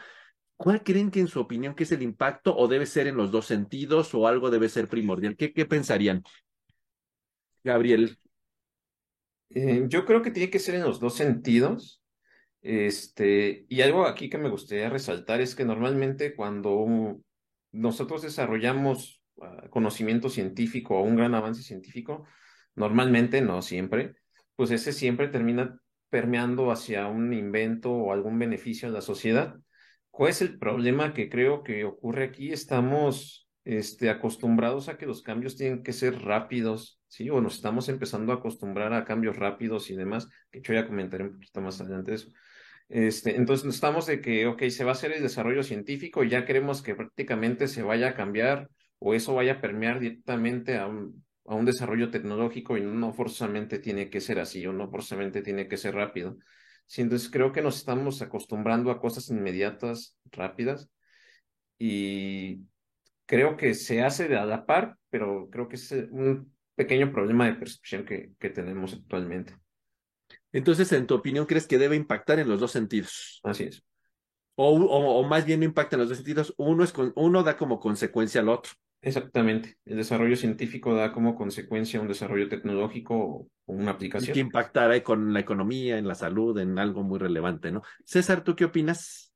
[0.56, 3.30] ¿Cuál creen que en su opinión que es el impacto o debe ser en los
[3.30, 5.36] dos sentidos o algo debe ser primordial?
[5.36, 6.24] ¿Qué, qué pensarían?
[7.64, 8.18] Gabriel.
[9.54, 12.02] Eh, yo creo que tiene que ser en los dos sentidos.
[12.62, 17.20] Este, y algo aquí que me gustaría resaltar es que normalmente cuando
[17.72, 22.26] nosotros desarrollamos ah, conocimiento científico o un gran avance científico,
[22.76, 24.16] normalmente, no siempre,
[24.56, 29.56] pues ese siempre termina permeando hacia un invento o algún beneficio a la sociedad.
[30.12, 32.52] ¿Cuál es el problema que creo que ocurre aquí?
[32.52, 37.30] Estamos este, acostumbrados a que los cambios tienen que ser rápidos, ¿sí?
[37.30, 41.26] O nos estamos empezando a acostumbrar a cambios rápidos y demás, que yo ya comentaré
[41.26, 42.30] un poquito más adelante eso.
[42.90, 46.46] Este, entonces estamos de que, ok, se va a hacer el desarrollo científico y ya
[46.46, 48.70] queremos que prácticamente se vaya a cambiar
[49.00, 53.80] o eso vaya a permear directamente a un, a un desarrollo tecnológico y no forzosamente
[53.80, 56.38] tiene que ser así o no forzosamente tiene que ser rápido.
[56.98, 60.90] Entonces creo que nos estamos acostumbrando a cosas inmediatas, rápidas
[61.78, 62.62] y
[63.26, 67.46] creo que se hace de a la par, pero creo que es un pequeño problema
[67.46, 69.56] de percepción que, que tenemos actualmente.
[70.52, 73.40] Entonces, en tu opinión, ¿crees que debe impactar en los dos sentidos?
[73.44, 73.84] Así es.
[74.56, 76.54] O, o, o más bien no impacta en los dos sentidos.
[76.58, 78.72] Uno, es con, uno da como consecuencia al otro.
[79.02, 79.78] Exactamente.
[79.86, 84.34] El desarrollo científico da como consecuencia un desarrollo tecnológico o una Y aplicación.
[84.34, 87.82] que impactará con la economía, en la salud, en algo muy relevante, ¿no?
[88.06, 89.34] César, ¿tú qué opinas?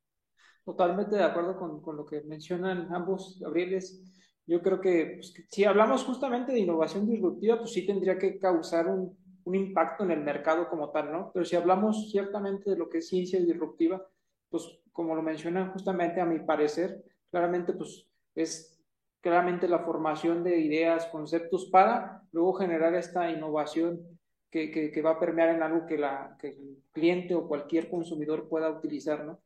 [0.64, 4.02] Totalmente de acuerdo con, con lo que mencionan ambos, Gabrieles.
[4.46, 8.38] Yo creo que, pues, que si hablamos justamente de innovación disruptiva, pues sí tendría que
[8.38, 11.30] causar un, un impacto en el mercado como tal, ¿no?
[11.32, 14.06] Pero si hablamos ciertamente de lo que es ciencia disruptiva,
[14.50, 18.80] pues como lo mencionan justamente a mi parecer, claramente pues es
[19.20, 24.18] claramente la formación de ideas, conceptos para luego generar esta innovación
[24.50, 27.88] que, que, que va a permear en algo que, la, que el cliente o cualquier
[27.88, 29.40] consumidor pueda utilizar, ¿no?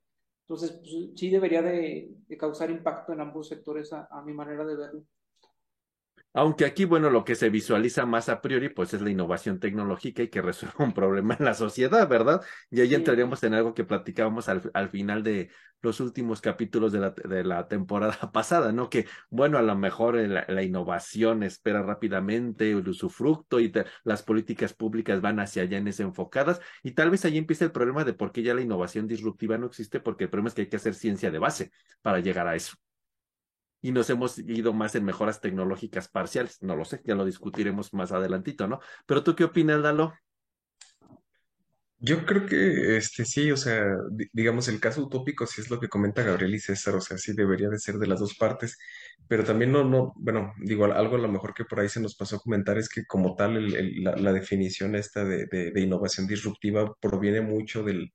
[0.51, 4.75] Entonces, pues, sí debería de, causar impacto en ambos sectores a, a mi manera de
[4.75, 5.05] verlo.
[6.33, 10.23] Aunque aquí, bueno, lo que se visualiza más a priori, pues es la innovación tecnológica
[10.23, 12.40] y que resuelva un problema en la sociedad, ¿verdad?
[12.71, 12.95] Y ahí Sí.
[12.95, 15.51] entraríamos en algo que platicábamos al, al final de
[15.83, 18.88] los últimos capítulos de la, de la temporada pasada, ¿no?
[18.90, 24.23] Que, bueno, a lo mejor la, la innovación espera rápidamente el usufructo y te- las
[24.23, 28.05] políticas públicas van hacia allá en ese enfocadas y tal vez ahí empieza el problema
[28.05, 30.69] de por qué ya la innovación disruptiva no existe, porque el problema es que hay
[30.69, 32.77] que hacer ciencia de base para llegar a eso
[33.83, 36.62] y nos hemos ido más en mejoras tecnológicas parciales.
[36.62, 38.81] No lo sé, ya lo discutiremos más adelantito, ¿no?
[39.07, 40.14] Pero tú qué opinas, Lalo?
[42.03, 45.79] Yo creo que este sí, o sea, di- digamos, el caso utópico sí es lo
[45.79, 48.79] que comenta Gabriel y César, o sea, sí debería de ser de las dos partes,
[49.29, 52.16] pero también no, no, bueno, digo, algo a lo mejor que por ahí se nos
[52.16, 53.69] pasó a comentar es que como tal
[54.03, 58.11] la, la definición esta de, de- de innovación disruptiva proviene mucho del,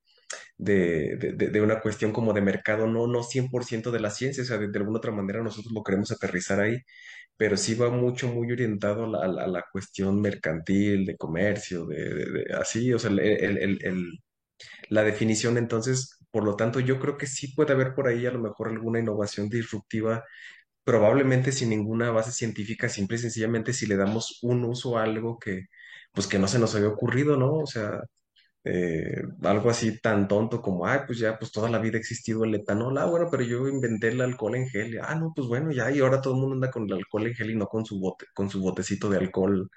[0.57, 4.45] de, de, de- una cuestión como de mercado, no, no 100% de la ciencia, o
[4.45, 6.77] sea, de, alguna otra manera nosotros lo queremos aterrizar ahí,
[7.37, 12.45] pero sí va mucho, muy orientado a la, a la- cuestión mercantil, de comercio, de,
[12.59, 14.19] así, o sea, el- el- el-
[14.89, 18.31] la definición entonces, por lo tanto, yo creo que sí puede haber por ahí a
[18.31, 20.23] lo mejor alguna innovación disruptiva,
[20.83, 25.39] probablemente sin ninguna base científica, simple y sencillamente si le damos un uso a algo
[25.39, 25.65] que,
[26.13, 27.53] pues que no se nos había ocurrido, ¿no?
[27.55, 28.01] O sea
[28.65, 32.43] eh, algo así tan tonto como, ay, pues ya, pues toda la vida ha existido
[32.45, 35.71] el etanol, ah, bueno, pero yo inventé el alcohol en gel, ah, no, pues bueno,
[35.71, 37.86] ya, y ahora todo el mundo anda con el alcohol en gel y no con
[37.86, 39.69] su bote, con su botecito de alcohol,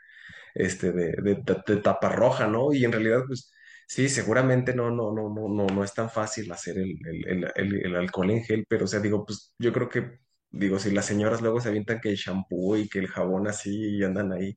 [0.55, 2.72] este, de, de, de- tapa roja, ¿no?
[2.72, 3.53] Y en realidad, pues,
[3.87, 7.53] sí, seguramente no, no, no, no, no, no es tan fácil hacer el, el, el,
[7.57, 10.20] el- el alcohol en gel, pero, o sea, digo, pues, yo creo que,
[10.51, 13.98] digo, si las señoras luego se avientan que el shampoo y que el jabón así
[13.98, 14.53] y andan ahí,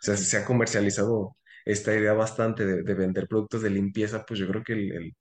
[0.00, 4.40] o sea, se ha comercializado esta idea bastante de, de vender productos de limpieza, pues
[4.40, 5.16] yo creo que el, el-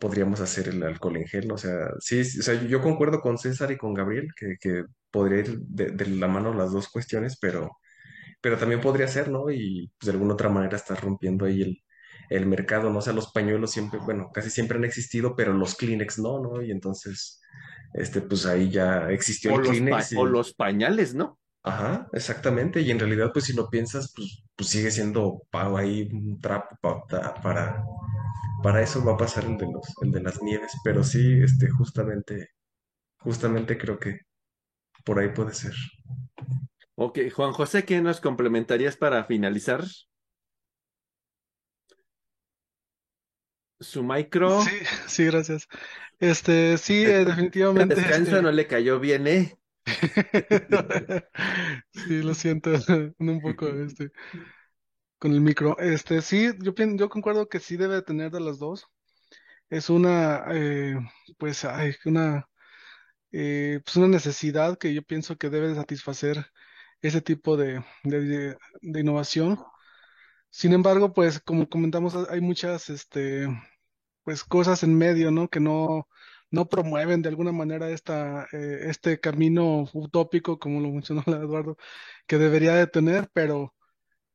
[0.00, 1.50] podríamos hacer el alcohol en gel.
[1.52, 4.84] O sea, sí, sí, o sea, yo concuerdo con César y con Gabriel que, que
[5.10, 7.70] podría ir de, de la mano las dos cuestiones, pero,
[8.40, 9.50] pero también podría ser, ¿no?
[9.50, 11.78] Y pues, de alguna otra manera estás rompiendo ahí el,
[12.30, 12.98] el mercado, ¿no?
[12.98, 16.62] O sea, los pañuelos siempre, bueno, casi siempre han existido, pero los Kleenex no, ¿no?
[16.62, 17.40] Y entonces,
[17.94, 21.40] este, pues ahí ya existió O el los, Kleenex o los pañales, ¿no?
[21.62, 22.80] Ajá, exactamente.
[22.80, 26.76] Y en realidad, pues si lo piensas, pues, pues sigue siendo pago ahí un trapo
[26.80, 27.84] pa- ta- para,
[28.62, 30.72] para eso va a pasar el de los, el de las nieves.
[30.84, 32.50] Pero sí, este, justamente,
[33.20, 34.20] justamente creo que
[35.04, 35.74] por ahí puede ser.
[36.96, 39.84] Ok, Juan José, ¿qué nos complementarías para finalizar?
[43.80, 44.70] Su micro, Sí,
[45.06, 45.68] sí, gracias.
[46.20, 47.24] Este, sí, eh,
[47.74, 49.57] el definitivamente, descanso este, no le cayó bien, ¿eh?
[51.92, 52.70] sí, lo siento,
[53.18, 54.10] un poco, este,
[55.18, 55.78] con el micro.
[55.78, 58.86] Este, sí, yo pien- yo concuerdo que sí debe tener de las dos.
[59.70, 60.96] Es una, eh,
[61.38, 62.48] pues, ay, una,
[63.32, 66.46] eh, pues una necesidad que yo pienso que debe de satisfacer
[67.02, 69.58] ese tipo de, de, de- de innovación.
[70.50, 73.46] Sin embargo, pues, como comentamos, hay muchas, este,
[74.24, 75.48] pues cosas en medio, ¿no?
[75.48, 76.08] Que no,
[76.50, 81.76] no promueven de alguna manera esta, eh, este camino utópico, como lo mencionó Eduardo,
[82.26, 83.74] que debería de tener, pero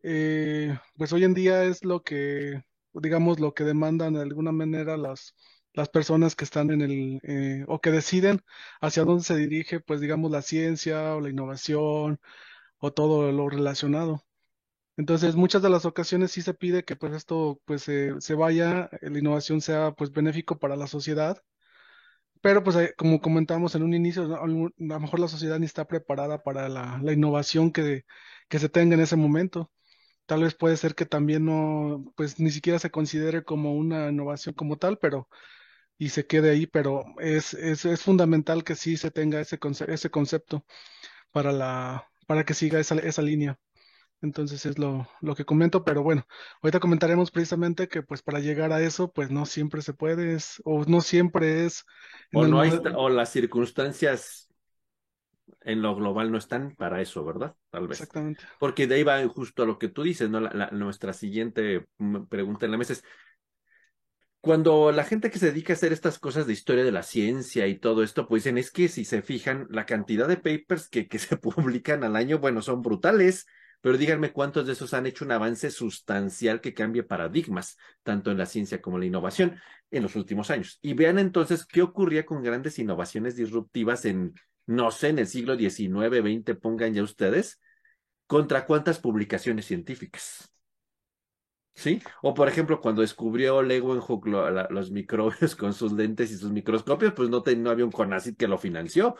[0.03, 2.61] eh, pues hoy en día es lo que,
[2.93, 5.35] digamos, lo que demandan de alguna manera las,
[5.73, 8.41] las personas que están en el, eh, o que deciden
[8.81, 12.19] hacia dónde se dirige, pues digamos, la ciencia o la innovación
[12.79, 14.23] o todo lo relacionado.
[14.97, 18.89] Entonces, muchas de las ocasiones sí se pide que pues esto pues se se vaya,
[19.01, 21.37] eh, la innovación sea pues benéfico para la sociedad,
[22.43, 24.37] pero pues eh, como comentamos en un inicio, ¿no?
[24.37, 28.05] a lo a lo mejor la sociedad ni está preparada para la, la innovación que,
[28.49, 29.71] que se tenga en ese momento.
[30.27, 34.55] Tal vez puede ser que también no, pues ni siquiera se considere como una innovación
[34.55, 35.29] como tal, pero
[35.97, 39.91] y se quede ahí, pero es, es, es fundamental que sí se tenga ese, conce-
[39.91, 40.65] ese concepto
[41.31, 43.59] para la, para que siga esa, esa línea.
[44.23, 46.25] Entonces es lo, lo que comento, pero bueno,
[46.63, 50.61] ahorita comentaremos precisamente que pues para llegar a eso, pues no siempre se puede, es-
[50.65, 51.85] o no siempre es
[52.33, 54.49] O no hay, o las circunstancias
[55.61, 57.55] en lo global no están para eso, ¿verdad?
[57.69, 57.99] Tal vez.
[57.99, 58.43] Exactamente.
[58.59, 60.39] Porque de ahí va justo a lo que tú dices, ¿no?
[60.39, 61.87] La- la- nuestra siguiente
[62.29, 63.03] pregunta en la mesa es,
[64.41, 67.67] cuando la gente que se dedica a hacer estas cosas de historia de la ciencia
[67.67, 71.07] y todo esto, pues dicen, es que si se fijan, la cantidad de papers que,
[71.07, 73.47] que se publican al año, bueno, son brutales,
[73.83, 78.37] pero díganme cuántos de esos han hecho un avance sustancial que cambie paradigmas, tanto en
[78.37, 79.59] la ciencia como en la innovación,
[79.91, 80.79] en los últimos años.
[80.81, 84.35] Y vean entonces qué ocurría con grandes innovaciones disruptivas en,
[84.67, 87.59] no sé, en el siglo XIX, XX, pongan ya ustedes,
[88.25, 90.49] contra cuántas publicaciones científicas.
[91.75, 92.01] ¿Sí?
[92.21, 94.27] O por ejemplo, cuando descubrió Leeuwenhoek
[94.69, 98.37] los microbios con sus lentes y sus microscopios, pues no, te- no había un CONACYT
[98.37, 99.17] que lo financió,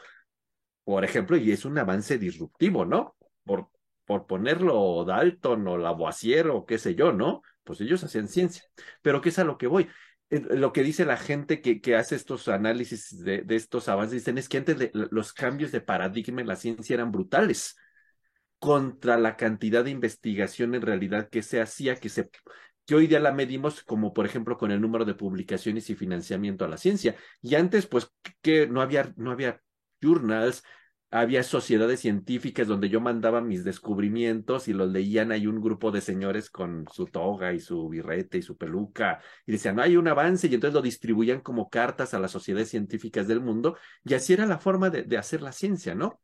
[0.84, 3.16] por ejemplo, y es un avance disruptivo, ¿no?
[3.44, 3.70] Por,
[4.06, 7.42] por ponerlo Dalton o Lavoisier o qué sé yo, ¿no?
[7.64, 8.64] Pues ellos hacían ciencia.
[9.02, 9.90] Pero ¿qué es a lo que voy?
[10.30, 14.58] Lo que dice la gente que, hace estos análisis de, estos avances, dicen es que
[14.58, 17.78] antes los cambios de paradigma en la ciencia eran brutales
[18.58, 22.30] contra la cantidad de investigación en realidad que se hacía, que se
[22.86, 26.66] que hoy día la medimos como por ejemplo con el número de publicaciones y financiamiento
[26.66, 27.16] a la ciencia.
[27.42, 28.12] Y antes pues
[28.42, 29.62] que no había no había
[30.02, 30.64] journals,
[31.14, 36.02] había sociedades científicas donde yo mandaba mis descubrimientos y los leían ahí un grupo de
[36.02, 40.08] señores con su toga y su birrete y su peluca y decían, no hay un
[40.08, 44.34] avance y entonces lo distribuían como cartas a las sociedades científicas del mundo y así
[44.34, 46.20] era la forma de, de hacer la ciencia, ¿no?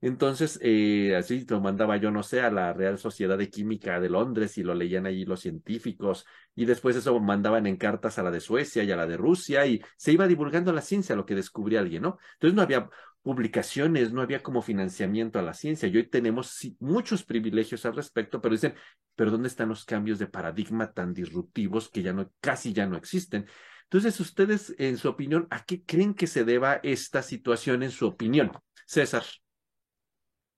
[0.00, 4.08] Entonces, eh, así lo mandaba yo, no sé, a la Real Sociedad de Química de
[4.08, 8.30] Londres y lo leían allí los científicos y después eso mandaban en cartas a la
[8.30, 11.34] de Suecia y a la de Rusia y se iba divulgando la ciencia, lo que
[11.34, 12.18] descubría alguien, ¿no?
[12.34, 12.88] Entonces no había
[13.28, 18.40] publicaciones, no había como financiamiento a la ciencia y hoy tenemos muchos privilegios al respecto,
[18.40, 18.72] pero dicen,
[19.14, 22.96] pero ¿dónde están los cambios de paradigma tan disruptivos que ya no, casi ya no
[22.96, 23.44] existen?
[23.82, 28.06] Entonces, ustedes, en su opinión, ¿a qué creen que se deba esta situación en su
[28.06, 28.50] opinión?
[28.86, 29.24] César.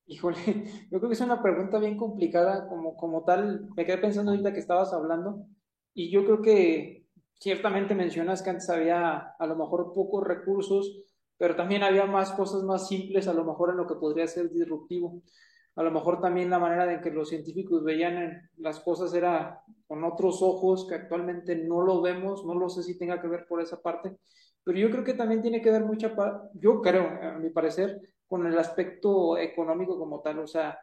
[0.06, 0.36] Híjole,
[0.92, 3.68] yo creo que es una pregunta bien complicada como, como tal.
[3.74, 5.44] Me quedé pensando ahorita que estabas hablando
[5.92, 7.04] y yo creo que
[7.40, 11.02] ciertamente mencionas que antes había a lo mejor pocos recursos,
[11.40, 14.50] pero también había más cosas más simples a lo mejor en lo que podría ser
[14.50, 15.22] disruptivo.
[15.74, 20.04] A lo mejor también la manera en que los científicos veían las cosas era con
[20.04, 23.62] otros ojos que actualmente no lo vemos, no lo sé si tenga que ver por
[23.62, 24.18] esa parte,
[24.62, 26.14] pero yo creo que también tiene que ver mucha,
[26.52, 27.98] yo creo, a mi parecer,
[28.28, 30.78] con el aspecto económico como tal, o sea,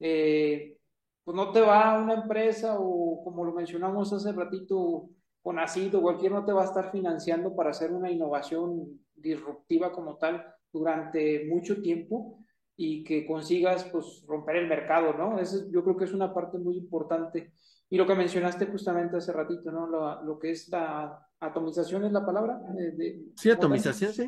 [0.00, 0.76] eh,
[1.22, 5.08] pues no te va una empresa o como lo mencionamos hace ratito,
[5.42, 10.16] con o cualquier no te va a estar financiando para hacer una innovación disruptiva como
[10.16, 12.44] tal durante mucho tiempo
[12.76, 15.38] y que consigas pues romper el mercado, ¿no?
[15.38, 17.52] Eso yo creo que es una parte muy importante.
[17.88, 19.86] Y lo que mencionaste justamente hace ratito, ¿no?
[19.86, 22.60] Lo, lo que es la atomización es la palabra.
[22.78, 24.22] Eh, de, sí, atomización, sí.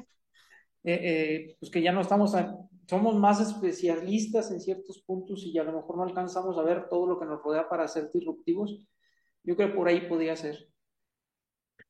[0.85, 2.57] Eh, eh, pues que ya no estamos, a,
[2.89, 7.07] somos más especialistas en ciertos puntos y a lo mejor no alcanzamos a ver todo
[7.07, 8.87] lo que nos rodea para ser disruptivos.
[9.45, 10.72] Yo creo que por ahí podría ser.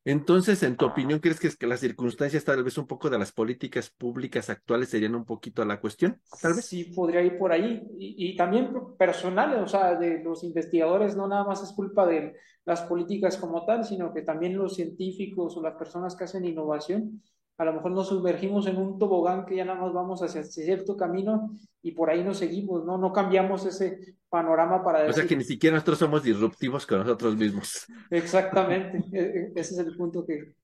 [0.05, 3.19] Entonces, en tu opinión, ¿crees que, es que las circunstancias, tal vez un poco de
[3.19, 6.21] las políticas públicas actuales serían un poquito a la cuestión?
[6.41, 6.67] Tal vez.
[6.67, 7.83] Sí, podría ir por ahí.
[7.99, 12.35] Y, y también personal, o sea, de los investigadores, no nada más es culpa de
[12.65, 17.23] las políticas como tal, sino que también los científicos o las personas que hacen innovación
[17.63, 20.97] a lo mejor nos sumergimos en un tobogán que ya nada más vamos hacia cierto
[20.97, 22.99] camino y por ahí nos seguimos, ¿no?
[22.99, 25.11] No cambiamos ese panorama para decir...
[25.11, 27.87] O sea que ni siquiera nosotros somos disruptivos con nosotros mismos.
[28.11, 28.99] Exactamente,
[29.55, 30.57] ese es el punto que,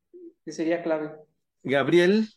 [0.45, 1.13] que sería clave.
[1.63, 2.29] Gabriel.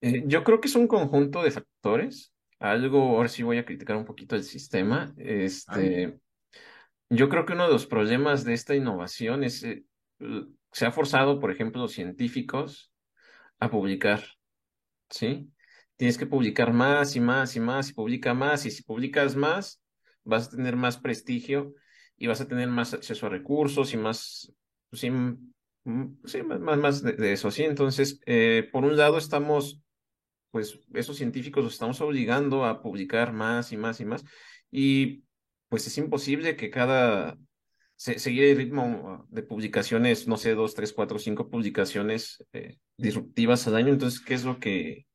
[0.00, 2.32] Eh, yo creo que es un conjunto de factores.
[2.58, 5.14] Algo, ahora sí voy a criticar un poquito el sistema.
[5.16, 6.14] Este, Ay.
[7.08, 9.62] yo creo que uno de los problemas de esta innovación es...
[9.62, 9.84] Eh,
[10.74, 12.92] se ha forzado, por ejemplo, los científicos
[13.60, 14.24] a publicar,
[15.08, 15.48] ¿sí?
[15.96, 19.80] Tienes que publicar más y más y más, y publica más, y si publicas más,
[20.24, 21.74] vas a tener más prestigio
[22.16, 24.52] y vas a tener más acceso a recursos y más,
[24.92, 25.12] sí,
[26.24, 27.62] sí más, más, más de, de, eso, ¿sí?
[27.62, 29.80] Entonces, eh, por un lado estamos,
[30.50, 34.24] pues, esos científicos los estamos obligando a publicar más y más y más,
[34.72, 35.22] y
[35.68, 37.38] pues es imposible que cada
[37.96, 43.76] seguir el ritmo de publicaciones, no sé, dos, tres, cuatro, cinco publicaciones eh, disruptivas al
[43.76, 43.92] año.
[43.92, 45.06] Entonces, ¿qué es lo que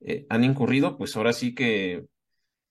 [0.00, 0.96] eh, han incurrido?
[0.98, 2.06] Pues ahora sí que,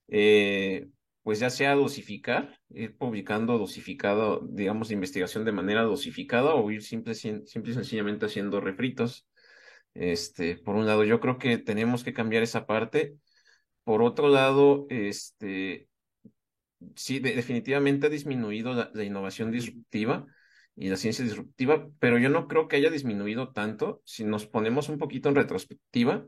[0.07, 0.87] eh,
[1.23, 7.15] pues ya sea dosificar, ir publicando dosificado, digamos, investigación de manera dosificada o ir simple,
[7.15, 9.27] simple y sencillamente haciendo refritos.
[9.93, 13.15] Este, por un lado, yo creo que tenemos que cambiar esa parte.
[13.83, 15.88] Por otro lado, este,
[16.95, 20.25] sí, definitivamente ha disminuido la, innovación disruptiva
[20.75, 24.01] y la ciencia disruptiva, pero yo no creo que haya disminuido tanto.
[24.05, 26.25] Si nos ponemos un poquito en retrospectiva,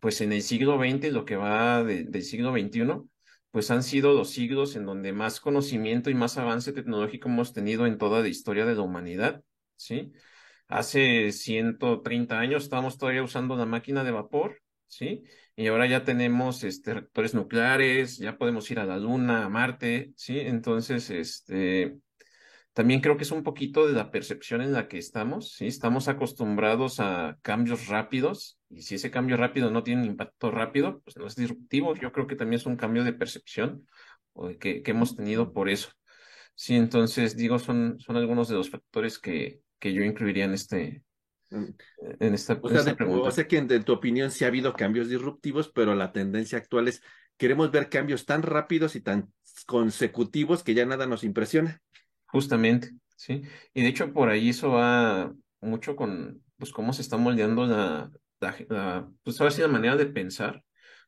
[0.00, 3.08] pues en el siglo XX y lo que va del siglo XXI,
[3.50, 7.86] pues han sido los siglos en donde más conocimiento y más avance tecnológico hemos tenido
[7.86, 9.44] en toda la historia de la humanidad,
[9.76, 10.12] ¿sí?
[10.68, 15.24] Hace 130 años estábamos todavía usando la máquina de vapor, ¿sí?
[15.56, 20.12] Y ahora ya tenemos este, reactores nucleares, ya podemos ir a la Luna, a Marte,
[20.16, 20.40] ¿sí?
[20.40, 21.98] Entonces, este,
[22.72, 25.66] también creo que es un poquito de la percepción en la que estamos, ¿sí?
[25.66, 31.00] Estamos acostumbrados a cambios rápidos y si ese cambio rápido no tiene un impacto rápido,
[31.04, 31.94] pues no es disruptivo.
[31.94, 33.86] Yo creo que también es un cambio de percepción
[34.58, 35.90] que, que hemos tenido por eso.
[36.54, 41.02] Sí, entonces digo, son, son algunos de los factores que, que yo incluiría en este.
[42.20, 43.28] En esta, o sea, pregunta.
[43.28, 46.88] O sea que en, tu opinión sí ha habido cambios disruptivos, pero la tendencia actual
[46.88, 47.02] es
[47.36, 49.32] queremos ver cambios tan rápidos y tan
[49.66, 51.80] consecutivos que ya nada nos impresiona.
[52.26, 53.42] Justamente, sí.
[53.72, 58.10] Y de hecho por ahí eso va mucho con pues cómo se está moldeando la,
[58.40, 60.62] la, pues ahora sí la manera de pensar.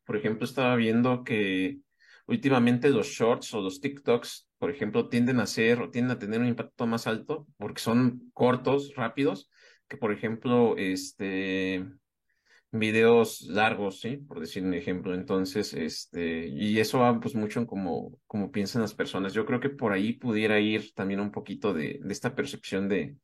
[0.05, 1.79] Por ejemplo, estaba viendo que
[2.27, 6.41] últimamente los shorts o los TikToks, por ejemplo, tienden a ser o tienden a tener
[6.41, 9.51] un impacto más alto porque son cortos, rápidos,
[9.89, 11.85] que por ejemplo, este
[12.73, 14.17] videos largos, ¿sí?
[14.19, 15.15] Por decir un ejemplo.
[15.15, 19.33] Entonces, este, y eso va pues mucho en cómo, cómo piensan las personas.
[19.33, 23.17] Yo creo que por ahí pudiera ir también un poquito de, de esta percepción de,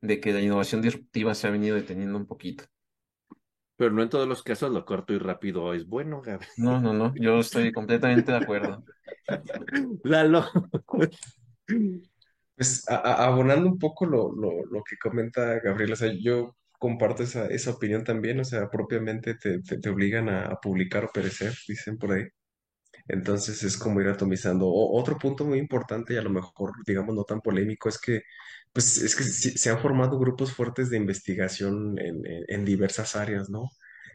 [0.00, 2.64] de que la innovación disruptiva se ha venido deteniendo un poquito.
[3.76, 6.50] Pero no en todos los casos lo corto y rápido es bueno, Gabriel.
[6.58, 8.84] No, no, no, yo estoy completamente de acuerdo.
[10.04, 10.44] Lalo.
[12.60, 17.46] Pues abonando un poco lo, lo, lo que comenta Gabriel, o sea, yo comparto esa,
[17.46, 22.12] esa opinión también, o sea, propiamente te, te, obligan a, publicar o perecer, dicen por
[22.12, 22.24] ahí.
[23.08, 24.66] Entonces es como ir atomizando.
[24.70, 28.22] otro punto muy importante y a lo mejor, digamos, no tan polémico, es que,
[28.72, 33.70] pues, es que se han formado grupos fuertes de investigación en, en diversas áreas, ¿no?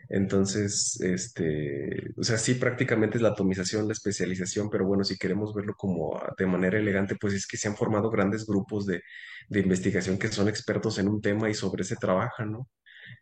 [0.09, 5.53] Entonces, este, o sea, sí, prácticamente es la atomización, la especialización, pero bueno, si queremos
[5.53, 9.01] verlo como de manera elegante, pues es que se han formado grandes grupos de,
[9.49, 12.69] de investigación que son expertos en un tema y sobre ese trabajan, ¿no?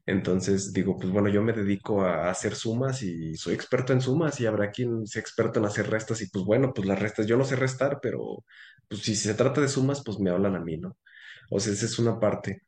[0.05, 4.39] Entonces digo, pues bueno, yo me dedico a hacer sumas y soy experto en sumas
[4.41, 7.37] y habrá quien sea experto en hacer restas y pues bueno, pues las restas, yo
[7.37, 8.43] no sé restar, pero
[8.87, 10.97] pues si se trata de sumas, pues me hablan a mí, ¿no?
[11.49, 12.63] O sea, esa es una parte.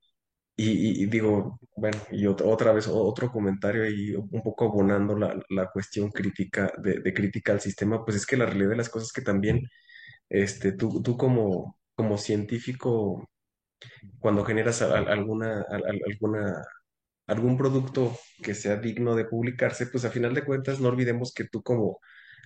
[0.58, 6.12] Y, digo, bueno, y otra, vez otro comentario ahí, un poco abonando la, la cuestión
[6.12, 9.14] crítica, de, de, crítica al sistema, pues es que la realidad de las cosas es
[9.14, 9.68] que también,
[10.30, 13.30] este, tú, tú como, como científico,
[14.20, 16.64] cuando generas alguna, alguna,
[17.28, 21.46] algún producto que sea digno de publicarse, pues a final de cuentas no olvidemos que
[21.46, 22.00] tú como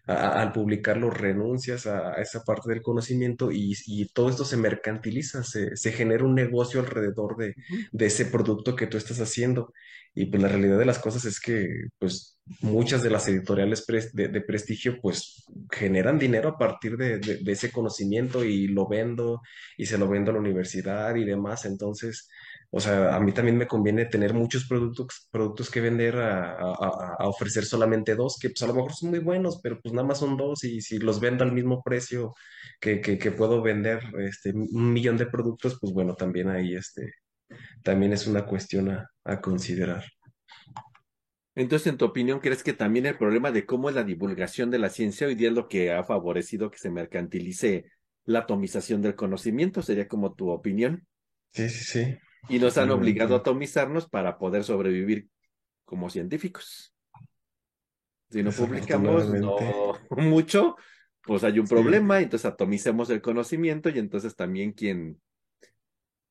[0.06, 3.76] al publicarlo renuncias a, esa parte del conocimiento y,
[4.14, 7.56] todo esto se mercantiliza, se, genera un negocio alrededor de,
[8.06, 9.74] ese producto que tú estás haciendo.
[10.16, 11.68] Y pues la realidad de las cosas es que
[12.00, 17.72] pues muchas de las editoriales de, prestigio pues generan dinero a partir de, de, ese
[17.72, 19.42] conocimiento y lo vendo
[19.78, 21.66] y se lo vendo a la universidad y demás.
[21.66, 22.28] Entonces,
[22.72, 27.66] o sea, a mí también me conviene tener muchos productos, productos que vender a, ofrecer
[27.66, 30.38] solamente dos, que pues a lo mejor son muy buenos, pero pues nada más son
[30.38, 32.34] dos y si los vendo al mismo precio
[32.80, 37.14] que, que, puedo vender este, un millón de productos, pues bueno, también ahí este,
[37.84, 40.04] también es una cuestión a, a considerar.
[41.56, 44.80] Entonces, en tu opinión, ¿crees que también el problema de cómo es la divulgación de
[44.80, 47.86] la ciencia hoy día es lo que ha favorecido que se mercantilice
[48.26, 49.82] la atomización del conocimiento?
[49.82, 51.08] ¿Sería como tu opinión?
[51.52, 52.18] Sí, sí, sí.
[52.48, 55.28] Y nos han obligado a atomizarnos para poder sobrevivir
[55.86, 56.94] como científicos.
[58.30, 59.58] Si no publicamos no
[60.12, 60.76] mucho,
[61.24, 65.20] pues hay un problema, entonces atomicemos el conocimiento y entonces también quien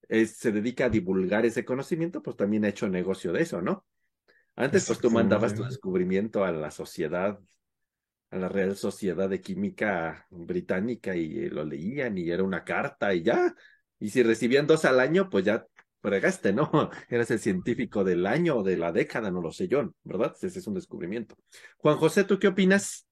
[0.08, 3.84] se dedica a divulgar ese conocimiento, pues también ha hecho negocio de eso, ¿no?
[4.56, 7.38] Antes, pues tú mandabas tu descubrimiento a la sociedad,
[8.30, 13.22] a la Real Sociedad de Química Británica y lo leían y era una carta y
[13.22, 13.54] ya.
[14.00, 15.64] Y si recibían dos al año, pues ya
[16.00, 16.70] fregaste, ¿no?
[17.08, 20.34] Eres el científico del año o de la década, no lo sé yo, ¿verdad?
[20.40, 21.36] Ese es un descubrimiento.
[21.78, 23.06] Juan José, ¿tú qué opinas?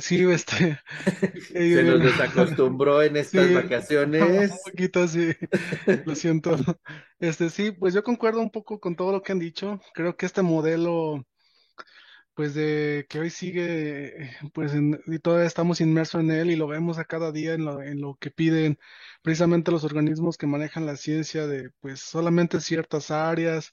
[0.00, 0.78] Sí, este.
[1.52, 4.50] Se nos desacostumbró en estas vacaciones.
[4.52, 5.32] Un poquito, sí.
[6.04, 6.56] Lo siento.
[7.18, 9.80] Este, sí, pues yo concuerdo un poco con todo lo que han dicho.
[9.94, 11.24] Creo que este modelo
[12.36, 14.72] pues de que hoy sigue, pues
[15.06, 18.00] y todavía estamos inmersos en él y lo vemos a cada día en lo, en
[18.02, 18.78] lo que piden
[19.22, 23.72] precisamente los organismos que manejan la ciencia de pues solamente ciertas áreas,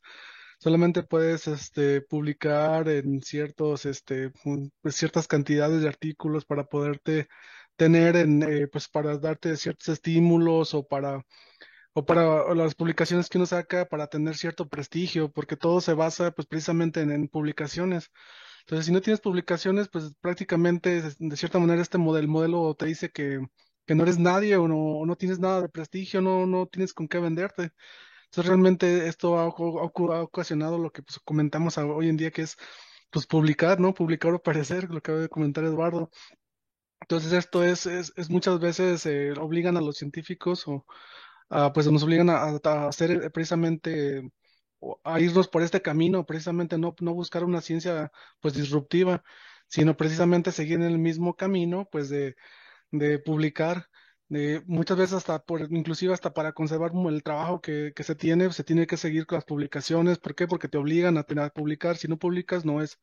[0.60, 4.32] solamente puedes este, publicar en ciertos, este,
[4.82, 7.28] pues, ciertas cantidades de artículos para poderte
[7.76, 11.26] tener en, eh, pues para darte ciertos estímulos o para,
[11.94, 16.32] o para las publicaciones que uno saca para tener cierto prestigio, porque todo se basa
[16.32, 18.12] pues precisamente en, publicaciones.
[18.66, 23.40] Entonces, si no tienes publicaciones, pues prácticamente de cierta manera este modelo, te dice que,
[23.86, 27.08] que no eres nadie o no, no tienes nada de prestigio, no, no tienes con
[27.08, 27.72] qué venderte.
[28.26, 32.58] Entonces, realmente esto ha, ocasionado lo que pues, comentamos hoy en día, que es
[33.12, 33.94] pues publicar, ¿no?
[33.94, 36.10] Publicar o parecer, lo que acaba de comentar Eduardo.
[37.02, 40.86] Entonces esto es, es, muchas veces eh, obligan a los científicos o
[41.74, 42.58] pues nos obligan a,
[42.88, 44.32] hacer eh, precisamente
[45.04, 48.12] a irnos por este camino, precisamente no, no buscar una ciencia
[48.42, 49.24] pues disruptiva,
[49.68, 52.36] sino precisamente seguir en el mismo camino pues de,
[52.92, 53.90] de publicar
[54.30, 58.52] de, muchas veces hasta por, inclusive hasta para conservar el trabajo que, que, se tiene,
[58.52, 60.18] se tiene que seguir con las publicaciones.
[60.20, 60.48] ¿Por qué?
[60.48, 61.98] Porque te obligan a, a publicar.
[61.98, 63.00] Si no publicas, no es,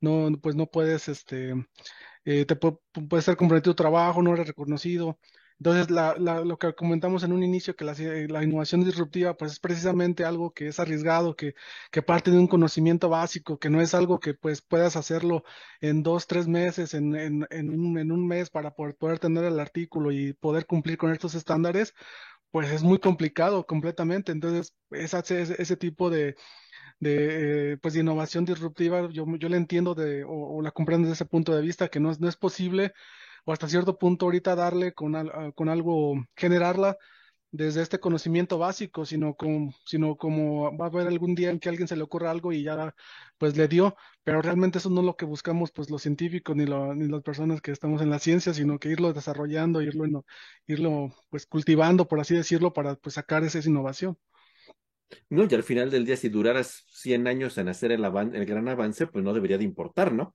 [0.00, 1.54] no, pues no puedes, este,
[2.24, 5.18] eh, te puede, puede, ser comprometido tu trabajo, no eres reconocido.
[5.58, 7.94] Entonces, la, la, lo que comentamos en un inicio, que la,
[8.28, 11.54] la, innovación disruptiva, pues es precisamente algo que es arriesgado, que,
[12.06, 15.44] parte de un conocimiento básico, que no es algo que pues puedas hacerlo
[15.80, 20.12] en dos, tres meses, en, en, un, en un, mes para poder, tener el artículo
[20.12, 21.94] y poder cumplir con estos estándares,
[22.50, 24.32] pues es muy complicado completamente.
[24.32, 26.36] Entonces, ese, ese tipo de,
[27.00, 31.24] de, eh, pues de innovación disruptiva, yo, yo la entiendo de, o, la comprendo desde
[31.24, 32.92] ese punto de vista, que no, no es posible
[33.46, 35.14] o hasta cierto punto ahorita darle con,
[35.54, 36.98] con algo, generarla
[37.52, 41.68] desde este conocimiento básico, sino como, sino como va a haber algún día en que
[41.68, 42.94] a alguien se le ocurra algo y ya
[43.38, 46.64] pues le dio, pero realmente eso no es lo que buscamos pues los científicos ni,
[46.66, 50.26] ni las personas que estamos en la ciencia, sino que irlo desarrollando, irlo,
[50.66, 54.18] irlo pues cultivando, por así decirlo, para pues sacar esa innovación.
[55.30, 58.68] No, y al final del día, si duraras 100 años en hacer el, el gran
[58.68, 60.34] avance, pues no debería de importar, ¿no?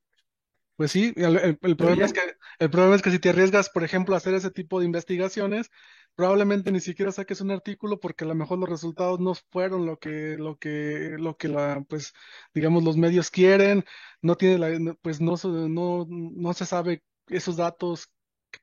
[0.81, 2.21] Pues sí, el, problema es que,
[2.57, 5.69] el problema es que si te arriesgas, por ejemplo, a hacer ese tipo de investigaciones,
[6.15, 9.99] probablemente ni siquiera saques un artículo porque a lo mejor los resultados no fueron lo
[9.99, 12.13] que, lo que, lo que la, pues,
[12.55, 13.85] digamos, los medios quieren,
[14.23, 18.09] no tiene la, pues no, no, no se sabe esos datos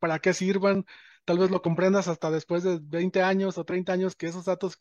[0.00, 0.86] para qué sirvan,
[1.24, 4.76] tal vez lo comprendas hasta después de 20 años o 30 años que esos datos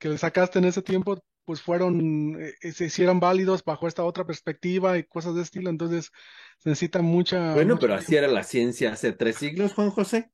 [0.00, 4.24] que le sacaste en ese tiempo, pues fueron, eh, se hicieron válidos bajo esta otra
[4.24, 6.10] perspectiva y cosas de estilo, entonces
[6.58, 7.54] se necesita mucha...
[7.54, 10.30] Bueno, pero así era la ciencia hace tres siglos, Juan José.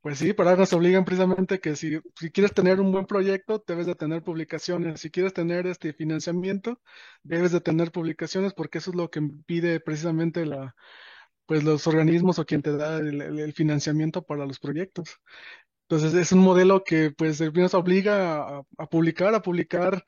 [0.00, 3.62] Pues sí, pero ahora nos obligan precisamente que si, si quieres tener un buen proyecto,
[3.66, 5.00] debes de tener publicaciones.
[5.00, 6.80] Si quieres tener este financiamiento,
[7.22, 10.74] debes de tener publicaciones porque eso es lo que pide precisamente la,
[11.46, 15.20] pues los organismos o quien te da el financiamiento para los proyectos.
[15.90, 20.04] Entonces es un modelo que pues nos obliga a, publicar, a publicar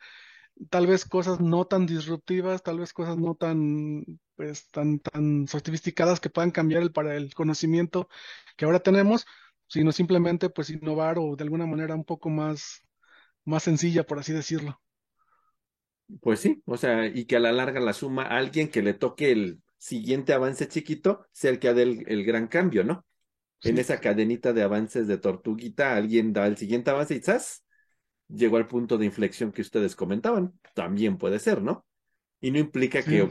[0.68, 4.05] tal vez cosas no tan disruptivas, tal vez cosas no tan
[4.37, 8.11] pues tan tan sofisticadas que puedan cambiar el para el conocimiento
[8.59, 9.24] que ahora tenemos,
[9.68, 12.83] sino simplemente pues innovar o de alguna manera un poco más
[13.47, 14.83] más sencilla, por así decirlo.
[16.20, 19.33] Pues sí, o sea, y que a la larga la suma alguien que le toque
[19.33, 23.07] el siguiente avance chiquito sea el que haga el gran cambio, ¿no?
[23.63, 27.65] En esa cadenita de avances de tortuguita, alguien da el siguiente avance y ¡zas!
[28.29, 30.59] Llegó al punto de inflexión que ustedes comentaban.
[30.75, 31.85] También puede ser, ¿no?
[32.41, 33.29] Y no implica que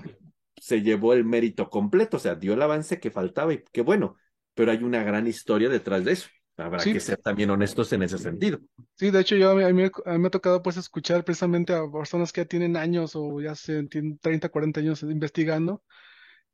[0.58, 4.18] se llevó el mérito completo, o sea, dio el avance que faltaba y qué bueno,
[4.54, 6.30] pero hay una gran historia detrás de eso.
[6.58, 8.60] Habrá que ser también honestos en ese sentido.
[8.96, 12.42] Sí, de hecho, yo a mí, me ha tocado pues escuchar precisamente a personas que
[12.42, 15.82] ya tienen años o ya se tienen 30, 40 años investigando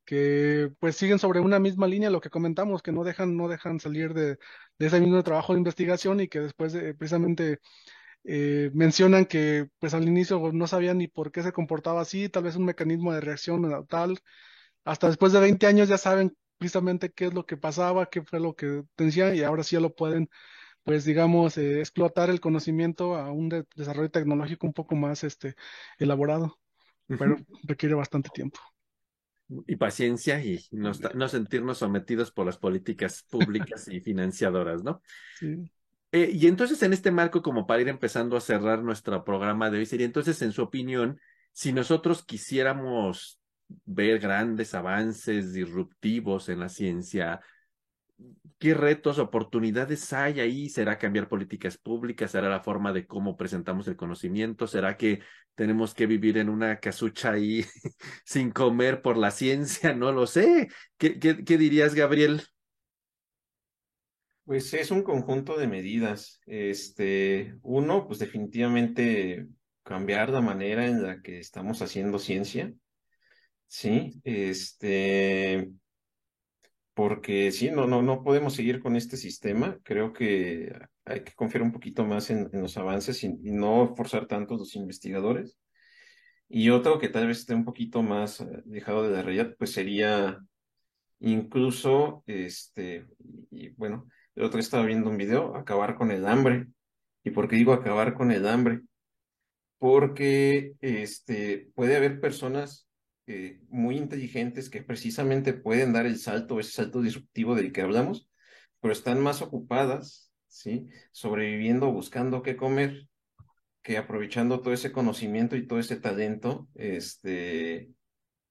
[0.06, 3.80] que pues siguen sobre una misma línea, lo que comentamos, que no dejan, no dejan
[3.80, 4.38] salir de,
[4.80, 7.60] ese mismo trabajo de investigación y que después precisamente
[8.24, 12.43] eh, mencionan que pues al inicio no sabían ni por qué se comportaba así, tal
[12.43, 14.20] vez un mecanismo de reacción tal,
[14.86, 18.39] hasta después de 20 años ya saben precisamente qué es lo que pasaba, qué fue
[18.39, 20.30] lo que tenían y ahora sí ya lo pueden
[20.84, 25.56] pues digamos eh, explotar el conocimiento a un desarrollo tecnológico un poco más este
[25.99, 26.60] elaborado,
[27.08, 28.60] pero requiere bastante tiempo
[29.68, 35.02] y paciencia y no, no, sentirnos sometidos por las políticas públicas y financiadoras, ¿no?
[35.39, 35.72] Sí.
[36.12, 39.80] Eh, y entonces, en este marco, como para ir empezando a cerrar nuestro programa de
[39.80, 41.20] hoy, sería entonces, en su opinión,
[41.52, 43.39] si nosotros quisiéramos
[43.86, 47.41] ver grandes avances disruptivos en la ciencia,
[48.58, 50.70] ¿Qué retos, oportunidades hay ahí?
[50.70, 52.32] ¿Será cambiar políticas públicas?
[52.32, 54.66] ¿Será la forma de cómo presentamos el conocimiento?
[54.68, 55.22] ¿Será que
[55.56, 57.66] tenemos que vivir en una casucha ahí
[58.26, 59.93] sin comer por la ciencia?
[59.93, 60.68] No lo sé.
[60.97, 62.43] ¿Qué, qué, dirías, Gabriel?
[64.43, 66.39] Pues es un conjunto de medidas.
[66.45, 69.47] Este, uno, pues definitivamente
[69.84, 72.74] cambiar la manera en la que estamos haciendo ciencia,
[73.68, 74.20] ¿sí?
[74.24, 75.72] Este,
[76.93, 79.80] porque sí, no, no, no podemos seguir con este sistema.
[79.84, 80.72] Creo que
[81.06, 84.76] hay que confiar un poquito más en, los avances y, no forzar tanto a los
[84.76, 85.58] investigadores.
[86.47, 89.72] Y otro que tal vez esté un poquito más eh, dejado de la realidad, pues
[89.72, 90.39] sería
[91.20, 93.06] incluso, este,
[93.51, 96.68] y, bueno, el otro estaba viendo un video, acabar con el hambre.
[97.24, 98.82] ¿Y por qué digo acabar con el hambre?
[99.80, 102.88] Porque este, puede haber personas
[103.28, 108.30] eh, muy inteligentes que precisamente pueden dar el salto, ese salto disruptivo del que hablamos,
[108.80, 110.25] pero están más ocupadas,
[110.56, 110.88] ¿sí?
[111.12, 113.10] Sobreviviendo, buscando qué comer,
[113.84, 117.91] que aprovechando todo ese conocimiento y todo ese talento, este,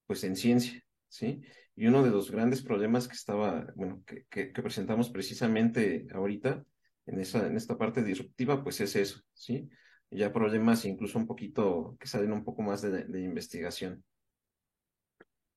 [0.06, 1.42] pues en ciencia, ¿sí?
[1.74, 6.62] Y uno de los grandes problemas que estaba, bueno, que, que, presentamos precisamente ahorita
[7.06, 9.68] en, esa, en esta parte disruptiva, pues es eso, ¿sí?
[10.10, 14.04] Ya problemas incluso un poquito que salen un poco más de, de investigación.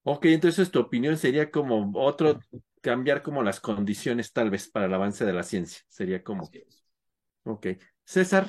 [0.10, 2.40] Ok, entonces tu opinión sería como otro,
[2.80, 5.82] cambiar como las condiciones tal vez para el avance de la ciencia.
[5.90, 6.50] Sería como.
[7.44, 7.68] Ok.
[8.06, 8.48] César.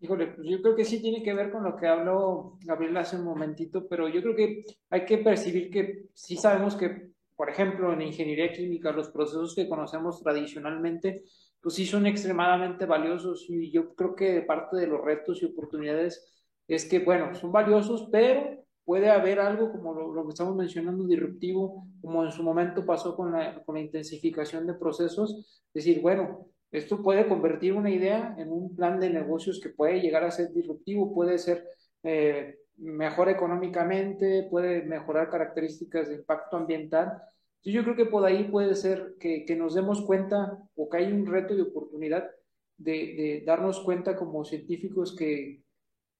[0.00, 3.16] Híjole, pues yo creo que sí tiene que ver con lo que habló Gabriel hace
[3.16, 7.92] un momentito, pero yo creo que hay que percibir que sí sabemos que, por ejemplo,
[7.92, 11.24] en ingeniería química, los procesos que conocemos tradicionalmente,
[11.60, 16.32] pues sí son extremadamente valiosos y yo creo que parte de los retos y oportunidades
[16.66, 21.88] es que, bueno, son valiosos, pero puede haber algo como lo, que estamos mencionando disruptivo,
[22.00, 27.02] como en su momento pasó con la, con la intensificación de procesos, decir, bueno, esto
[27.02, 31.12] puede convertir una idea en un plan de negocios que puede llegar a ser disruptivo,
[31.12, 31.66] puede ser
[32.04, 37.20] eh, mejor económicamente, puede mejorar características de impacto ambiental.
[37.56, 40.98] Entonces yo creo que por ahí puede ser que, que nos demos cuenta o que
[40.98, 42.30] hay un reto y oportunidad
[42.76, 45.64] de, de darnos cuenta como científicos que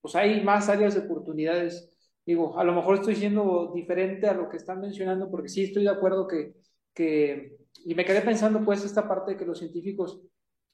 [0.01, 1.96] pues hay más áreas de oportunidades
[2.27, 5.85] Digo, a lo mejor estoy siendo diferente a lo que están mencionando, porque sí estoy
[5.85, 6.55] de acuerdo que,
[6.93, 10.21] que, y me quedé pensando pues esta parte de que los científicos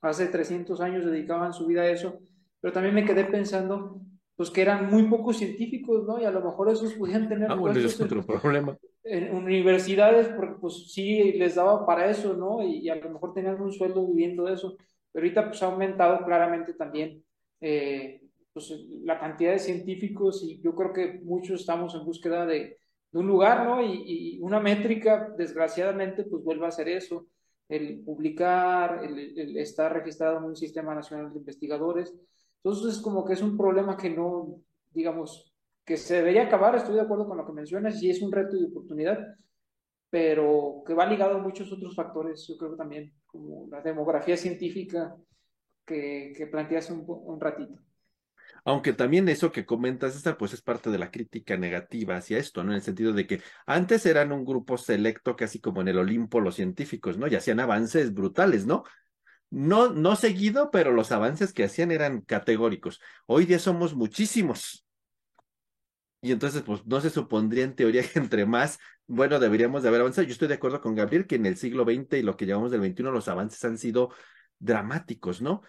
[0.01, 2.21] hace 300 años dedicaban su vida a eso,
[2.61, 4.01] pero también me quedé pensando
[4.35, 6.19] pues que eran muy pocos científicos, ¿no?
[6.19, 8.77] Y a lo mejor esos podían tener ah, bueno, es otro problema.
[9.05, 12.63] en universidades, porque pues sí les daba para eso, ¿no?
[12.63, 14.77] Y, a lo mejor tenían un sueldo viviendo de eso,
[15.13, 17.23] pero ahorita pues ha aumentado claramente también
[17.61, 18.22] eh,
[18.53, 18.71] pues,
[19.05, 22.79] la cantidad de científicos y yo creo que muchos estamos en búsqueda de,
[23.13, 23.83] un lugar, ¿no?
[23.83, 27.27] Y, una métrica, desgraciadamente, pues vuelve a ser eso,
[27.69, 32.15] el publicar, el, estar registrado en un sistema nacional de investigadores.
[32.57, 35.53] Entonces, es como que es un problema que no, digamos,
[35.85, 38.57] que se debería acabar, estoy de acuerdo con lo que mencionas, y es un reto
[38.57, 39.19] y oportunidad,
[40.11, 45.17] pero que va ligado a muchos otros factores, yo creo también, como la demografía científica
[45.85, 47.75] que, que planteas un, un ratito.
[48.65, 52.63] Aunque también eso que comentas, César, pues es parte de la crítica negativa hacia esto,
[52.63, 52.71] ¿no?
[52.71, 56.41] En el sentido de que antes eran un grupo selecto, casi como en el Olimpo
[56.41, 57.27] los científicos, ¿no?
[57.27, 58.85] Y hacían avances brutales, ¿no?
[59.51, 63.01] No, no seguido, pero los avances que hacían eran categóricos.
[63.27, 64.85] Hoy día somos muchísimos.
[66.21, 70.01] Y entonces, pues no se supondría en teoría que entre más, bueno, deberíamos de haber
[70.03, 70.27] avanzado.
[70.27, 72.71] Yo estoy de acuerdo con Gabriel que en el siglo XX y lo que llamamos
[72.71, 74.11] del XXI, los avances han sido
[74.61, 75.63] dramáticos, ¿no?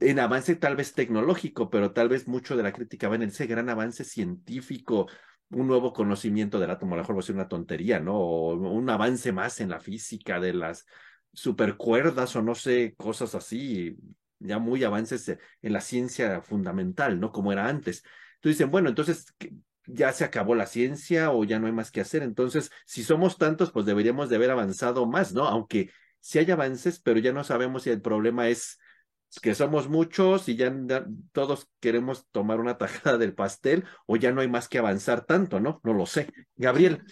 [0.00, 3.46] En avance tal vez tecnológico, pero tal vez mucho de la crítica va en ese
[3.46, 5.08] gran avance científico,
[5.50, 8.14] un nuevo conocimiento del átomo, a lo mejor va a ser una tontería, ¿no?
[8.18, 10.86] O un avance más en la física de las
[11.32, 13.96] supercuerdas o no sé, cosas así,
[14.38, 15.28] ya muy avances
[15.62, 17.32] en la ciencia fundamental, ¿no?
[17.32, 18.02] Como era antes.
[18.36, 19.26] Entonces dicen, bueno, entonces
[19.86, 22.22] ya se acabó la ciencia o ya no hay más que hacer.
[22.22, 25.46] Entonces, si somos tantos, pues deberíamos de haber avanzado más, ¿no?
[25.46, 25.90] Aunque
[26.20, 28.78] sí hay avances, pero ya no sabemos si el problema es
[29.42, 30.74] que somos muchos y ya
[31.32, 35.60] todos queremos tomar una tajada del pastel o ya no hay más que avanzar tanto,
[35.60, 35.80] ¿no?
[35.84, 36.32] No lo sé.
[36.56, 37.02] Gabriel.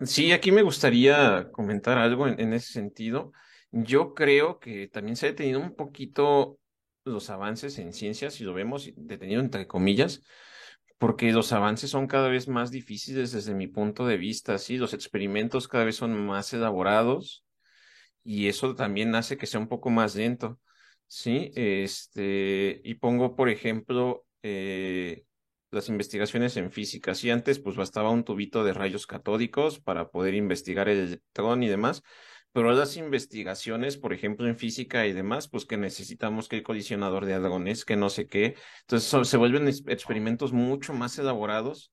[0.00, 3.32] Sí, aquí me gustaría comentar algo en, ese sentido.
[3.70, 6.58] Yo creo que también se ha detenido un poquito
[7.04, 10.22] los avances en ciencias, si lo vemos detenido entre comillas,
[10.98, 14.94] porque los avances son cada vez más difíciles desde mi punto de vista, sí, los
[14.94, 17.44] experimentos cada vez son más elaborados,
[18.24, 20.60] y eso también hace que sea un poco más lento,
[21.06, 21.50] ¿sí?
[21.54, 25.24] Este, y pongo, por ejemplo, eh,
[25.70, 27.14] las investigaciones en física.
[27.14, 31.68] Si antes, pues bastaba un tubito de rayos catódicos para poder investigar el electrón y
[31.68, 32.02] demás,
[32.52, 37.24] pero las investigaciones, por ejemplo, en física y demás, pues que necesitamos que el colisionador
[37.24, 38.56] de hadrones, que no sé qué.
[38.82, 41.92] Entonces se vuelven experimentos mucho más elaborados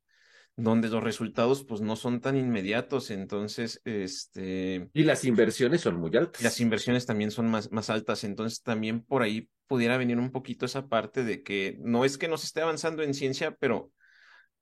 [0.58, 4.90] donde los resultados pues no son tan inmediatos, entonces, este...
[4.92, 6.42] Y las inversiones son muy altas.
[6.42, 10.66] Las inversiones también son más, más altas, entonces también por ahí pudiera venir un poquito
[10.66, 13.92] esa parte de que no es que nos esté avanzando en ciencia, pero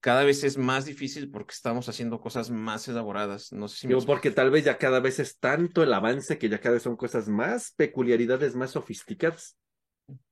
[0.02, 3.54] cada vez es más difícil porque estamos haciendo cosas más elaboradas.
[3.54, 6.50] No sé si Digo, porque tal vez ya cada vez es tanto el avance que
[6.50, 9.58] ya cada vez son cosas más, peculiaridades más sofisticadas.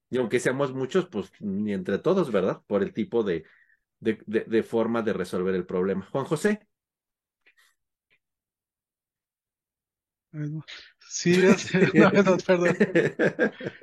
[0.09, 2.61] Y aunque seamos muchos, pues ni entre todos, ¿verdad?
[2.67, 3.45] Por el tipo de,
[4.03, 6.07] de, de, de forma de resolver el problema.
[6.11, 6.67] Juan José.
[11.07, 11.37] Sí,
[11.93, 12.75] no, no, perdón.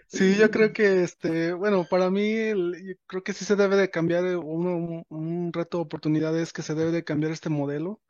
[0.09, 3.91] Sí, yo creo que este, bueno, para mí yo creo que sí se debe de
[3.91, 8.01] cambiar eh, uno, un, reto de oportunidad es que se debe de cambiar este modelo.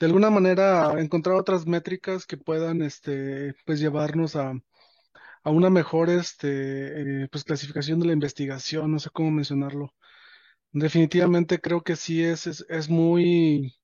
[0.00, 4.54] De alguna manera encontrar otras métricas que puedan este, pues llevarnos a,
[5.44, 9.94] a una mejor este, eh, pues clasificación de la investigación, no sé cómo mencionarlo.
[10.72, 13.74] Definitivamente creo que sí es, es, es muy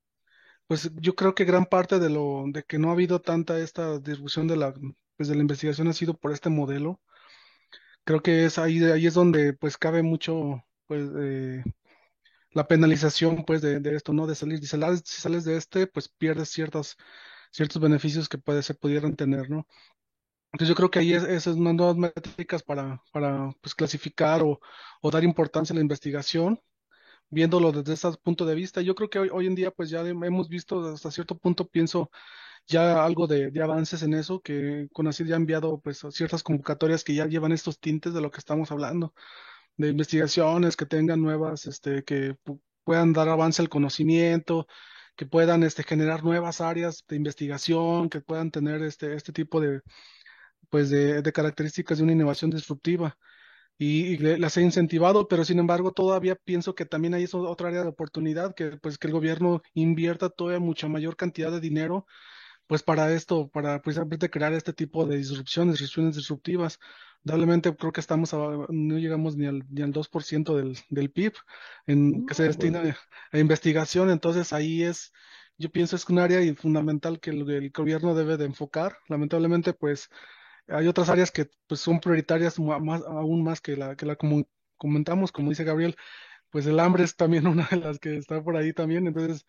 [0.69, 3.99] pues yo creo que gran parte de lo de que no ha habido tanta esta
[4.01, 4.75] discusión de la
[5.17, 7.01] pues de la investigación ha sido por este modelo.
[8.05, 11.65] Creo que es ahí ahí es donde pues cabe mucho pues eh,
[12.53, 14.27] la penalización pues de, de esto, ¿no?
[14.27, 16.97] De salir, si sales, si sales de este, pues pierdes ciertas
[17.53, 19.67] ciertos beneficios que puede, se pudieran tener, ¿no?
[20.53, 24.61] Entonces yo creo que ahí es, esas son nuevas métricas para, para pues, clasificar o,
[25.03, 26.61] o dar importancia a la investigación
[27.31, 28.81] viéndolo desde ese punto de vista.
[28.83, 32.11] Yo creo que hoy, hoy en día pues ya hemos visto hasta cierto punto, pienso,
[32.67, 37.05] ya algo de, de avances en eso, que CONACYT ya ha enviado pues ciertas convocatorias
[37.05, 39.15] que ya llevan estos tintes de lo que estamos hablando,
[39.77, 44.67] de investigaciones que tengan nuevas, este, que pu- puedan dar avance al conocimiento,
[45.17, 49.81] que puedan este, generar nuevas áreas de investigación, que puedan tener este, este tipo de,
[50.71, 53.17] pues de, de características de una innovación disruptiva
[53.79, 57.69] y, y las he incentivado, pero sin embargo todavía pienso que también hay eso- otra
[57.69, 62.07] área de oportunidad, que pues que el gobierno invierta todavía mucha mayor cantidad de dinero
[62.67, 66.79] pues para esto, para precisamente crear este tipo de disrupciones, disrupciones disruptivas.
[67.25, 71.33] Probablemente creo que estamos a- no llegamos ni al, ni al 2% del, del PIB
[71.87, 72.97] en, que se destina a,
[73.37, 75.13] a investigación, entonces ahí es,
[75.59, 78.99] yo pienso es un área fundamental que el, el gobierno debe de enfocar.
[79.09, 80.09] Lamentablemente pues
[80.69, 84.17] hay otras áreas que pues, son prioritarias más, aún más que la que la
[84.77, 85.97] comentamos, como dice Gabriel,
[86.51, 89.47] pues el hambre es también una de las que está por ahí también, entonces,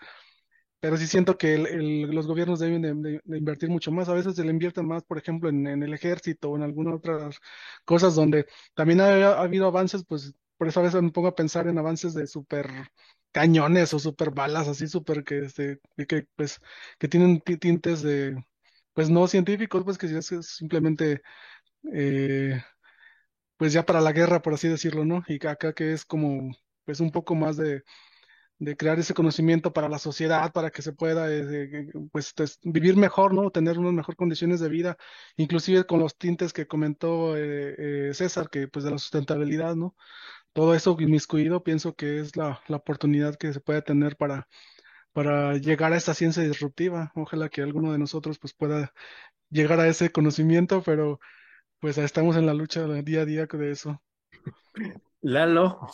[0.79, 4.35] pero sí siento que el- el- los gobiernos deben de, invertir mucho más, a veces
[4.35, 7.39] se le invierten más, por ejemplo, en, el ejército o en algunas otras
[7.85, 8.45] cosas donde
[8.75, 11.77] también ha, ha habido avances, pues por eso a veces me pongo a pensar en
[11.77, 12.69] avances de super
[13.31, 16.59] cañones o super balas, así super que, este, que, pues,
[16.99, 18.35] que tienen ti- tintes de
[18.97, 20.27] pues no científicos, pues que es
[20.57, 21.21] simplemente,
[21.93, 22.61] eh,
[23.57, 25.23] pues ya para la guerra, por así decirlo, ¿no?
[25.27, 26.51] Y acá que es como,
[26.85, 27.83] pues un poco más de,
[28.59, 32.33] de crear ese conocimiento para la sociedad, para que se pueda, eh, pues,
[32.63, 33.51] vivir mejor, ¿no?
[33.51, 34.97] Tener unas mejores condiciones de vida,
[35.37, 39.95] inclusive con los tintes que comentó eh, César, que pues de la sustentabilidad, ¿no?
[40.53, 44.47] Todo eso inmiscuido, pienso que es la, la oportunidad que se puede tener para,
[45.13, 47.11] para llegar a esta ciencia disruptiva.
[47.15, 48.93] Ojalá que alguno de nosotros pues pueda
[49.49, 51.19] llegar a ese conocimiento, pero
[51.79, 54.01] pues estamos en la lucha día a día de eso.
[55.21, 55.87] Lalo.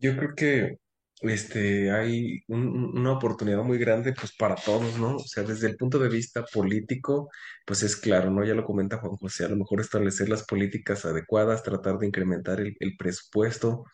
[0.00, 0.78] Yo creo que
[1.22, 5.16] este, hay un- un- una oportunidad muy grande pues para todos, ¿no?
[5.16, 7.30] O sea, desde el punto de vista político,
[7.66, 8.44] pues es claro, ¿no?
[8.44, 12.60] Ya lo comenta Juan José, a lo mejor establecer las políticas adecuadas, tratar de incrementar
[12.60, 13.84] el, el presupuesto.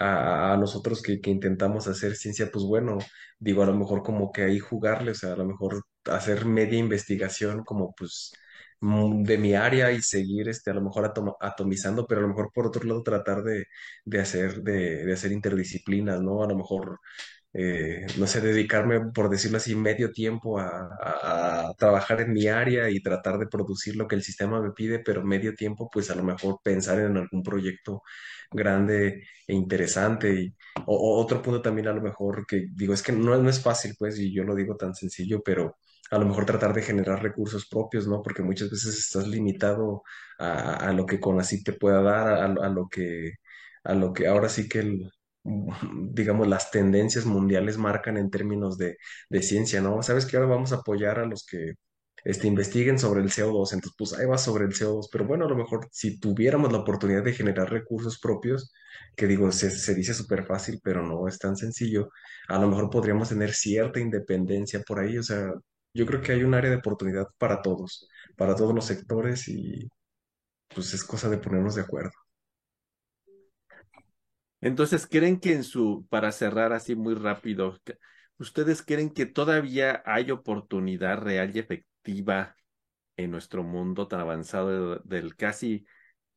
[0.00, 2.98] A, a nosotros que, que intentamos hacer ciencia, pues bueno,
[3.38, 6.78] digo, a lo mejor como que ahí jugarle, o sea, a lo mejor hacer media
[6.78, 8.32] investigación como pues
[8.80, 12.50] de mi área y seguir este, a lo mejor atom- atomizando, pero a lo mejor
[12.54, 13.66] por otro lado tratar de
[14.04, 16.42] de hacer, de, de hacer interdisciplinas, ¿no?
[16.44, 17.00] A lo mejor,
[17.52, 22.90] eh, no sé, dedicarme, por decirlo así, medio tiempo a, a- trabajar en mi área
[22.90, 26.14] y tratar de producir lo que el sistema me pide, pero medio tiempo, pues a
[26.14, 28.02] lo mejor pensar en algún proyecto
[28.50, 30.32] grande e interesante.
[30.34, 30.54] Y,
[30.86, 33.60] o, o otro punto también a lo mejor que digo, es que no, no es
[33.62, 35.78] fácil, pues, y yo lo digo tan sencillo, pero
[36.10, 38.22] a lo mejor tratar de generar recursos propios, ¿no?
[38.22, 40.02] Porque muchas veces estás limitado
[40.38, 43.32] a, a lo que CONACYT te pueda dar, a, a lo que
[43.84, 45.08] a lo que ahora sí que
[46.10, 48.96] digamos, las tendencias mundiales marcan en términos de,
[49.30, 50.02] de ciencia, ¿no?
[50.02, 51.74] Sabes que ahora vamos a apoyar a los que
[52.24, 55.48] este, investiguen sobre el CO2, entonces pues ahí va sobre el CO2, pero bueno, a
[55.48, 58.72] lo mejor si tuviéramos la oportunidad de generar recursos propios,
[59.16, 62.10] que digo, se, se dice súper fácil, pero no es tan sencillo,
[62.48, 65.50] a lo mejor podríamos tener cierta independencia por ahí, o sea,
[65.98, 69.90] yo creo que hay un área de oportunidad para todos, para todos los sectores y
[70.74, 72.12] pues es cosa de ponernos de acuerdo.
[74.60, 77.78] Entonces, ¿creen que en su, para cerrar así muy rápido,
[78.38, 82.56] ¿ustedes creen que todavía hay oportunidad real y efectiva
[83.16, 85.86] en nuestro mundo tan avanzado de- del casi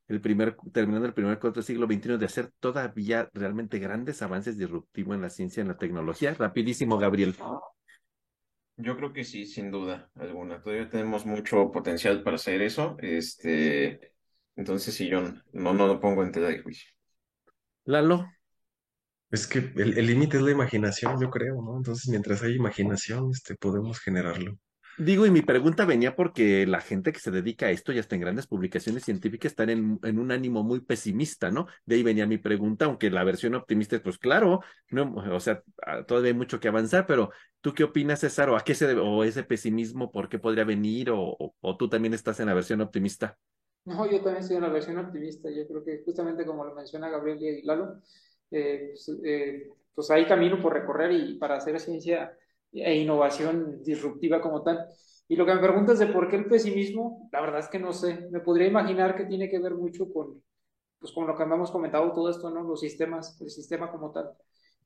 [0.08, 4.58] el primer, terminando el primer cuarto del siglo XXI, de hacer todavía realmente grandes avances
[4.58, 6.34] disruptivos en la ciencia y en la tecnología?
[6.36, 7.36] Rapidísimo, Gabriel.
[8.78, 10.62] Yo creo que sí, sin duda alguna.
[10.62, 12.98] Todavía tenemos mucho potencial para hacer eso.
[13.00, 14.14] Este,
[14.56, 16.90] entonces, sí, yo no, no lo pongo en tela de juicio.
[17.86, 18.28] Lalo.
[19.30, 21.78] Es que el límite es la imaginación, yo creo, ¿no?
[21.78, 24.58] Entonces, mientras hay imaginación, este, podemos generarlo.
[24.98, 28.16] Digo, y mi pregunta venía porque la gente que se dedica a esto, ya está
[28.16, 31.68] en grandes publicaciones científicas, están en, en, un ánimo muy pesimista, ¿no?
[31.86, 35.64] De ahí venía mi pregunta, aunque la versión optimista es, pues claro, no, o sea,
[35.86, 37.32] ah, todavía hay mucho que avanzar, pero
[37.62, 38.50] ¿tú qué opinas, César?
[38.50, 41.10] ¿O a qué se debe, ese pesimismo, por qué podría venir?
[41.12, 43.38] O, o, tú también estás en la versión optimista?
[43.86, 45.50] No, yo también estoy en la versión optimista.
[45.50, 48.02] Yo creo que justamente como lo menciona Gabriel y Lalo,
[48.52, 52.38] eh, pues, eh, pues hay camino por recorrer y para hacer ciencia
[52.74, 54.88] e innovación disruptiva como tal.
[55.28, 57.94] Y lo que me preguntas de por qué el pesimismo, la verdad es que no
[57.94, 58.28] sé.
[58.32, 60.42] Me podría imaginar que tiene que ver mucho con,
[61.00, 62.64] pues con lo que hemos comentado todo esto, ¿no?
[62.64, 64.32] Los sistemas, el sistema como tal.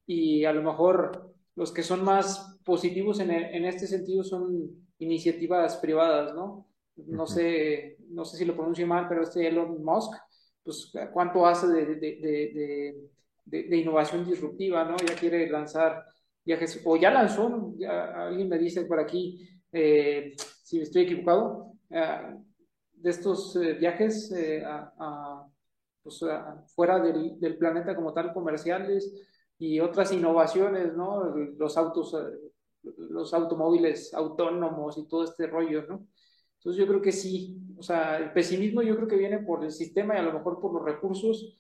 [0.05, 4.69] Y a lo mejor los que son más positivos en, en este sentido son
[4.99, 6.67] iniciativas privadas, ¿no?
[6.95, 10.13] No sé, no sé si lo pronuncio mal, pero este Elon Musk,
[10.63, 12.95] pues cuánto hace de, de,
[13.45, 14.95] de, de innovación disruptiva, ¿no?
[14.97, 16.05] Ya quiere lanzar
[16.45, 22.35] viajes, o ya lanzó, ya, alguien me dice por aquí, eh, si estoy equivocado, eh,
[22.93, 25.47] de estos eh, viajes eh, a, a,
[26.01, 29.13] pues, a, fuera del, del, planeta como tal, comerciales
[29.57, 31.35] y otras innovaciones, ¿no?
[31.57, 32.15] Los autos,
[32.81, 36.07] los automóviles autónomos y todo este rollo, ¿no?
[36.57, 39.71] Entonces yo creo que sí, o sea, el pesimismo yo creo que viene por el
[39.71, 41.55] sistema y a lo mejor por los recursos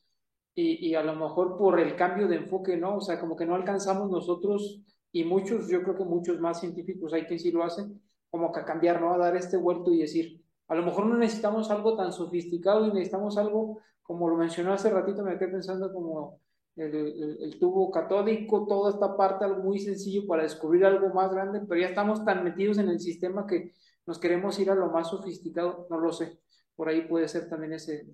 [0.55, 2.97] y, a lo mejor por el cambio de enfoque, ¿no?
[2.97, 4.81] O sea, como que no alcanzamos nosotros,
[5.11, 8.61] y muchos, yo creo que muchos más científicos hay que sí lo hacen, como que
[8.61, 9.13] a cambiar, ¿no?
[9.13, 12.89] A dar este vuelto y decir, a lo mejor no necesitamos algo tan sofisticado y
[12.93, 16.39] necesitamos algo, como lo mencionó hace ratito, me quedé pensando como
[16.75, 21.81] el, tubo catódico, toda esta parte, algo muy sencillo para descubrir algo más grande, pero
[21.81, 23.73] ya estamos tan metidos en el sistema que
[24.05, 26.39] nos queremos ir a lo más sofisticado, no lo sé,
[26.75, 28.07] por ahí puede ser también ese,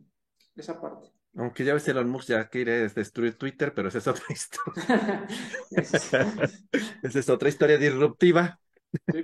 [0.55, 1.20] esa parte.
[1.35, 5.27] Aunque ya ves Elon Musk ya quiere destruir Twitter, pero esa es otra historia.
[7.03, 8.59] esa es otra historia disruptiva.
[9.11, 9.21] Sí.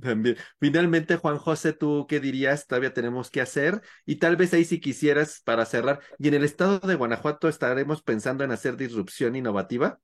[0.00, 0.36] También.
[0.58, 2.66] Finalmente, Juan José, ¿tú qué dirías?
[2.66, 3.82] Todavía tenemos que hacer.
[4.04, 6.00] Y tal vez ahí si quisieras para cerrar.
[6.18, 10.00] ¿Y en el estado de Guanajuato estaremos pensando en hacer disrupción innovativa?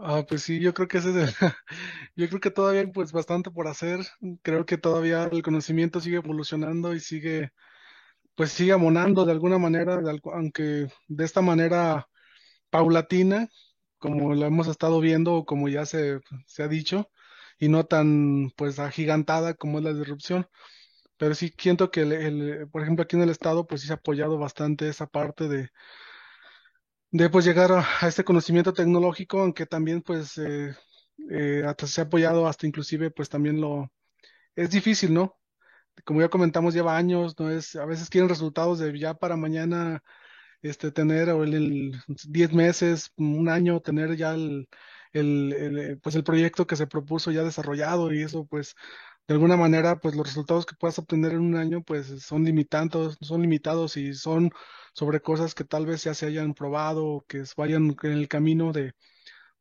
[0.00, 1.50] Ah, pues sí, yo creo que ese es el,
[2.16, 4.00] yo creo que todavía hay pues bastante por hacer.
[4.42, 7.50] Creo que todavía el conocimiento sigue evolucionando y sigue
[8.38, 10.00] pues sigue amonando de alguna manera,
[10.34, 12.08] aunque de esta manera
[12.70, 13.48] paulatina,
[13.98, 17.10] como lo hemos estado viendo, como ya se, se ha dicho,
[17.58, 20.48] y no tan pues agigantada como es la disrupción.
[21.18, 23.96] Pero sí siento que, el, por ejemplo, aquí en el estado, pues sí se ha
[23.96, 25.70] apoyado bastante esa parte de,
[27.10, 30.74] de pues llegar a, a este conocimiento tecnológico, aunque también pues eh,
[31.30, 33.90] eh, hasta se ha apoyado hasta inclusive pues también lo
[34.56, 35.38] es difícil, ¿no?
[36.04, 40.02] Como ya comentamos, lleva años, no es, a veces quieren resultados de ya para mañana,
[40.62, 41.92] este, tener, o el,
[42.28, 44.68] 10 meses, un año, tener ya el,
[45.12, 48.74] el, el, pues el proyecto que se propuso ya desarrollado y eso, pues,
[49.28, 53.18] de alguna manera, pues los resultados que puedas obtener en un año, pues son limitados,
[53.20, 54.50] son limitados y son
[54.94, 58.72] sobre cosas que tal vez ya se hayan probado o que vayan en el camino
[58.72, 58.92] de,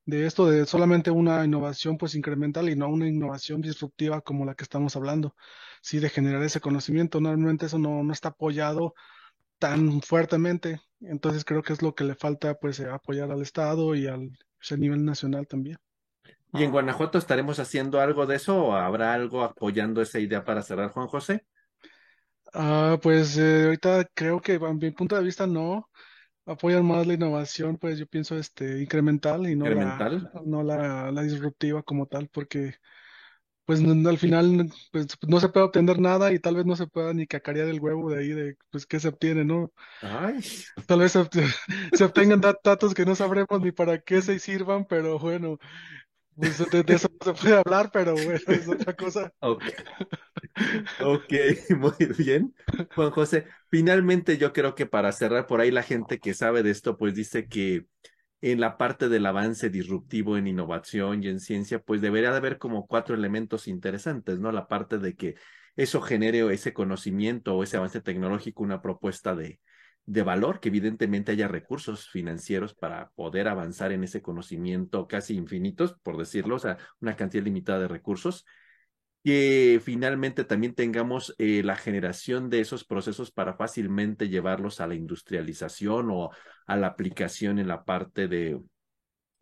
[0.08, 4.55] de esto de solamente una innovación pues incremental y no una innovación disruptiva como la
[4.55, 5.36] que estamos hablando,
[5.82, 7.20] sí de generar ese conocimiento.
[7.20, 8.95] Normalmente eso no, no está apoyado
[9.60, 14.08] tan fuertemente, entonces creo que es lo que le falta pues apoyar al Estado y
[14.08, 15.78] al pues, a nivel nacional también.
[16.53, 20.62] ¿Y en Guanajuato estaremos haciendo algo de eso o habrá algo apoyando esa idea para
[20.62, 21.45] cerrar, Juan José?
[22.53, 25.89] Ah, pues eh, ahorita creo que a mi punto de vista no,
[26.47, 30.13] apoyan más la innovación, pues yo pienso este incremental y no ¿Incremental?
[30.31, 32.75] la, no la, la disruptiva como tal, porque
[33.65, 36.87] pues no- al final pues no se puede obtener nada y tal vez no se
[36.87, 39.71] pueda ni cacarear el huevo de ahí de pues qué se obtiene, ¿no?
[40.01, 40.41] Ay,
[40.85, 41.43] Tal vez se, obte-
[41.93, 45.57] se obtengan dat- datos que no sabremos ni para qué se sirvan, pero bueno,
[46.38, 49.33] pues de, eso no se puede hablar, pero bueno, es otra cosa.
[49.39, 49.63] ok.
[51.01, 51.33] Ok,
[51.77, 52.53] muy bien.
[52.95, 56.69] Juan José, finalmente yo creo que para cerrar por ahí la gente que sabe de
[56.69, 57.88] esto, pues dice que
[58.41, 62.59] en la parte del avance disruptivo en innovación y en ciencia, pues debería de haber
[62.59, 64.51] como cuatro elementos interesantes, ¿no?
[64.51, 65.35] La parte de que
[65.75, 69.59] eso genere ese conocimiento o ese avance tecnológico, una propuesta de,
[70.08, 75.97] de valor, que evidentemente haya recursos financieros para poder avanzar en ese conocimiento casi infinitos,
[76.01, 78.45] por decirlo, o sea, una cantidad limitada de recursos
[79.24, 84.95] que finalmente también tengamos eh, la generación de esos procesos para fácilmente llevarlos a la
[84.95, 86.32] industrialización o
[86.66, 88.62] a la aplicación en la parte de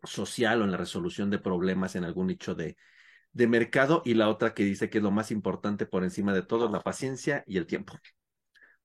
[0.02, 2.76] social o en la resolución de problemas en algún nicho de,
[3.30, 4.02] de mercado.
[4.04, 6.80] Y la otra que dice que es lo más importante por encima de todo, la
[6.80, 7.94] paciencia y el tiempo,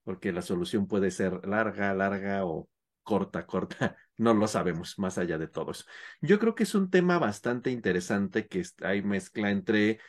[0.03, 2.69] porque la solución puede ser larga, larga o
[3.03, 5.85] corta, corta, no lo sabemos más allá de todo eso.
[6.21, 9.99] Yo creo que es un tema bastante interesante que hay mezcla entre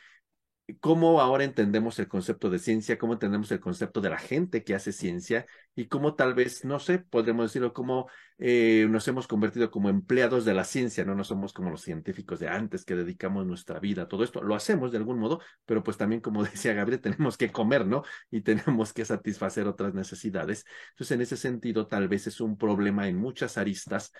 [0.79, 4.75] cómo ahora entendemos el concepto de ciencia, cómo entendemos el concepto de la gente que
[4.75, 5.45] hace ciencia
[5.75, 8.07] y cómo tal vez, no sé, podríamos decirlo, cómo
[8.37, 11.15] eh, nos hemos convertido como empleados de la ciencia, ¿no?
[11.15, 14.41] No somos como los científicos de antes que dedicamos nuestra vida a todo esto.
[14.41, 18.03] Lo hacemos de algún modo, pero pues también, como decía Gabriel, tenemos que comer, ¿no?
[18.31, 20.65] Y tenemos que satisfacer otras necesidades.
[20.91, 24.11] Entonces, en ese sentido, tal vez es un problema en muchas aristas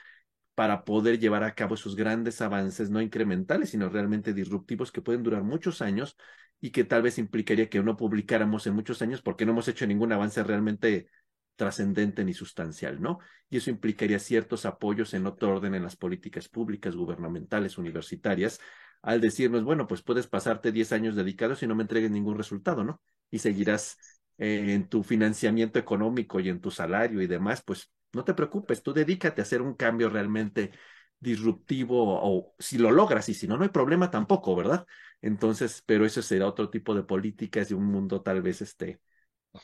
[0.56, 5.24] para poder llevar a cabo esos grandes avances, no incrementales, sino realmente disruptivos que pueden
[5.24, 6.18] durar muchos años
[6.62, 9.88] y que tal vez implicaría que no publicáramos en muchos años porque no hemos hecho
[9.88, 11.08] ningún avance realmente
[11.56, 13.20] trascendente ni sustancial, ¿no?
[13.50, 18.60] Y eso implicaría ciertos apoyos en otro orden en las políticas públicas, gubernamentales, universitarias,
[19.02, 22.84] al decirnos, bueno, pues puedes pasarte 10 años dedicados y no me entregues ningún resultado,
[22.84, 23.02] ¿no?
[23.30, 23.98] Y seguirás
[24.38, 28.84] eh, en tu financiamiento económico y en tu salario y demás, pues no te preocupes,
[28.84, 30.72] tú dedícate a hacer un cambio realmente
[31.20, 34.86] disruptivo o si lo logras y si no, no hay problema tampoco, ¿verdad?
[35.22, 39.00] Entonces, pero eso será otro tipo de políticas de un mundo tal vez este,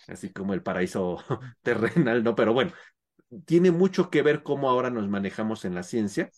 [0.08, 1.18] así como el paraíso
[1.62, 2.36] terrenal, ¿no?
[2.36, 2.72] Pero bueno,
[3.46, 6.30] tiene mucho que ver cómo ahora nos manejamos en la ciencia.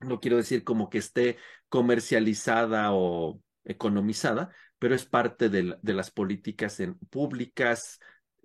[0.00, 1.38] No quiero decir como que esté
[1.68, 8.00] comercializada o economizada, pero es parte de, de las políticas en, públicas,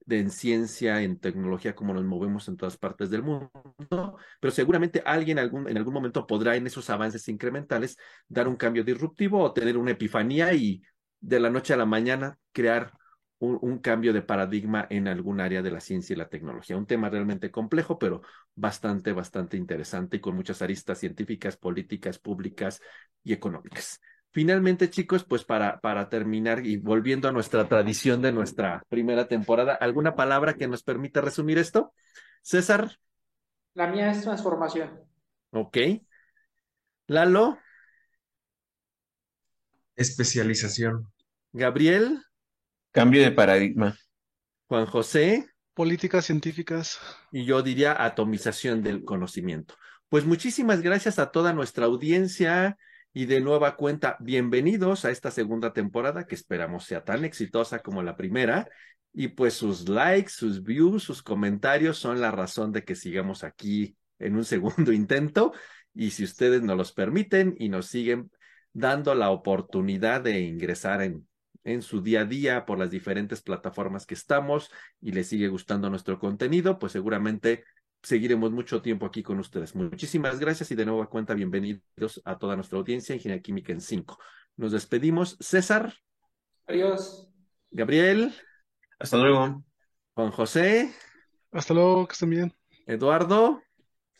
[0.05, 3.49] de en ciencia, en tecnología, como nos movemos en todas partes del mundo,
[4.39, 7.97] pero seguramente alguien algún, en algún momento podrá en esos avances incrementales
[8.27, 10.81] dar un cambio disruptivo o tener una epifanía y
[11.19, 12.93] de la noche a la mañana crear
[13.39, 16.77] un, un, cambio de paradigma en algún área de la ciencia y la tecnología.
[16.77, 18.21] Un tema realmente complejo, pero
[18.53, 22.81] bastante, bastante interesante y con muchas aristas científicas, políticas, públicas
[23.23, 23.99] y económicas.
[24.35, 29.75] Finalmente, chicos, pues para, para terminar y volviendo a nuestra tradición de nuestra primera temporada,
[29.75, 31.93] ¿alguna palabra que nos permita resumir esto?
[32.41, 32.99] César.
[33.75, 34.99] La mía es transformación.
[35.51, 35.77] Ok.
[37.07, 37.57] Lalo.
[39.95, 41.09] Especialización.
[41.53, 42.21] Gabriel.
[42.91, 43.97] Cambio de paradigma.
[44.67, 45.47] Juan José.
[45.73, 46.99] Políticas científicas.
[47.31, 49.75] Y yo diría atomización del conocimiento.
[50.09, 52.77] Pues muchísimas gracias a toda nuestra audiencia.
[53.17, 58.03] Y de nueva cuenta, bienvenidos a esta segunda temporada que esperamos sea tan exitosa como
[58.03, 58.67] la primera.
[59.13, 63.95] Y pues sus likes, sus views, sus comentarios son la razón de que sigamos aquí
[64.19, 65.53] en un segundo intento.
[65.93, 68.29] Y si ustedes nos los permiten y nos siguen
[68.73, 71.25] dando la oportunidad de ingresar en,
[71.63, 75.89] en su día a día por las diferentes plataformas que estamos y les sigue gustando
[75.89, 77.63] nuestro contenido, pues seguramente
[78.05, 79.75] seguiremos mucho tiempo aquí con ustedes.
[79.75, 84.19] Muchísimas gracias y de nueva cuenta bienvenidos a toda nuestra audiencia Ingeniería Química en 5.
[84.57, 85.37] Nos despedimos.
[85.39, 85.93] César.
[86.67, 87.27] Adiós.
[87.71, 88.33] Gabriel.
[88.99, 89.63] Hasta luego.
[90.13, 90.93] Juan José.
[91.51, 92.53] Hasta luego, que estén bien.
[92.85, 93.61] Eduardo.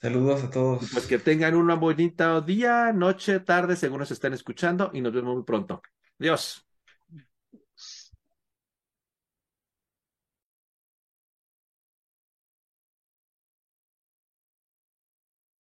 [0.02, 0.90] Saludos a todos.
[0.92, 5.36] Pues que tengan una bonita día, noche, tarde, según nos estén escuchando y nos vemos
[5.36, 5.82] muy pronto.
[6.20, 6.65] Adiós.